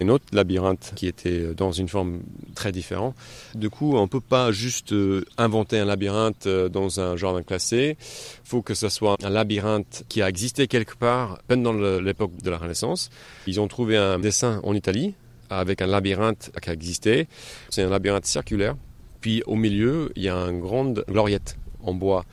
un 0.00 0.08
autre 0.08 0.24
labyrinthe 0.32 0.92
qui 0.94 1.06
était 1.06 1.54
dans 1.54 1.72
une 1.72 1.88
forme 1.88 2.20
très 2.54 2.72
différente. 2.72 3.14
Du 3.54 3.70
coup, 3.70 3.96
on 3.96 4.02
ne 4.02 4.06
peut 4.06 4.20
pas 4.20 4.52
juste 4.52 4.92
euh, 4.92 5.24
inventer 5.36 5.78
un 5.78 5.84
labyrinthe 5.84 6.46
euh, 6.46 6.68
dans 6.68 7.00
un 7.00 7.16
jardin 7.16 7.42
classé. 7.42 7.96
Il 8.44 8.48
faut 8.48 8.62
que 8.62 8.74
ce 8.74 8.88
soit 8.88 9.16
un 9.22 9.30
labyrinthe 9.30 10.04
qui 10.08 10.22
a 10.22 10.28
existé 10.28 10.68
quelque 10.68 10.96
part 10.96 11.38
pendant 11.48 11.72
l'époque 11.72 12.32
de 12.42 12.50
la 12.50 12.58
Renaissance. 12.58 13.10
Ils 13.46 13.60
ont 13.60 13.68
trouvé 13.68 13.96
un 13.96 14.18
dessin 14.18 14.60
en 14.62 14.74
Italie 14.74 15.14
avec 15.50 15.82
un 15.82 15.86
labyrinthe 15.86 16.50
qui 16.60 16.70
a 16.70 16.72
existé. 16.72 17.26
C'est 17.70 17.82
un 17.82 17.90
labyrinthe 17.90 18.26
circulaire. 18.26 18.76
Puis 19.20 19.42
au 19.46 19.56
milieu, 19.56 20.12
il 20.14 20.22
y 20.22 20.28
a 20.28 20.36
une 20.36 20.60
grande 20.60 21.04
gloriette 21.08 21.56
en 21.82 21.94
bois 21.94 22.24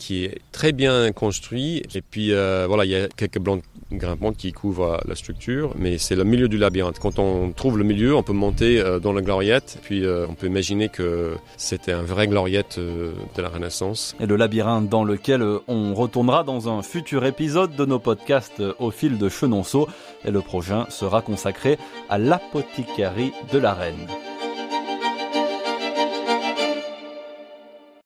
qui 0.00 0.24
est 0.24 0.40
très 0.50 0.72
bien 0.72 1.12
construit. 1.12 1.82
Et 1.94 2.02
puis 2.02 2.32
euh, 2.32 2.64
voilà, 2.66 2.84
il 2.84 2.90
y 2.90 2.96
a 2.96 3.06
quelques 3.06 3.38
blancs 3.38 3.62
grimpantes 3.92 4.36
qui 4.36 4.52
couvrent 4.52 5.00
la 5.06 5.14
structure, 5.14 5.74
mais 5.76 5.98
c'est 5.98 6.16
le 6.16 6.24
milieu 6.24 6.48
du 6.48 6.58
labyrinthe. 6.58 6.98
Quand 6.98 7.18
on 7.18 7.52
trouve 7.52 7.76
le 7.76 7.84
milieu, 7.84 8.16
on 8.16 8.22
peut 8.22 8.32
monter 8.32 8.80
euh, 8.80 8.98
dans 8.98 9.12
la 9.12 9.20
gloriette, 9.20 9.78
puis 9.82 10.04
euh, 10.04 10.26
on 10.28 10.34
peut 10.34 10.46
imaginer 10.46 10.88
que 10.88 11.34
c'était 11.56 11.92
un 11.92 12.02
vrai 12.02 12.26
gloriette 12.26 12.78
de 12.78 13.42
la 13.42 13.48
Renaissance. 13.48 14.16
Et 14.20 14.26
le 14.26 14.36
labyrinthe 14.36 14.88
dans 14.88 15.04
lequel 15.04 15.44
on 15.68 15.94
retournera 15.94 16.44
dans 16.44 16.68
un 16.68 16.82
futur 16.82 17.26
épisode 17.26 17.76
de 17.76 17.84
nos 17.84 17.98
podcasts 17.98 18.62
au 18.78 18.90
fil 18.90 19.18
de 19.18 19.28
Chenonceau. 19.28 19.88
Et 20.24 20.30
le 20.30 20.40
prochain 20.40 20.86
sera 20.88 21.20
consacré 21.20 21.78
à 22.08 22.18
l'apothicarie 22.18 23.32
de 23.52 23.58
la 23.58 23.74
Reine. 23.74 24.06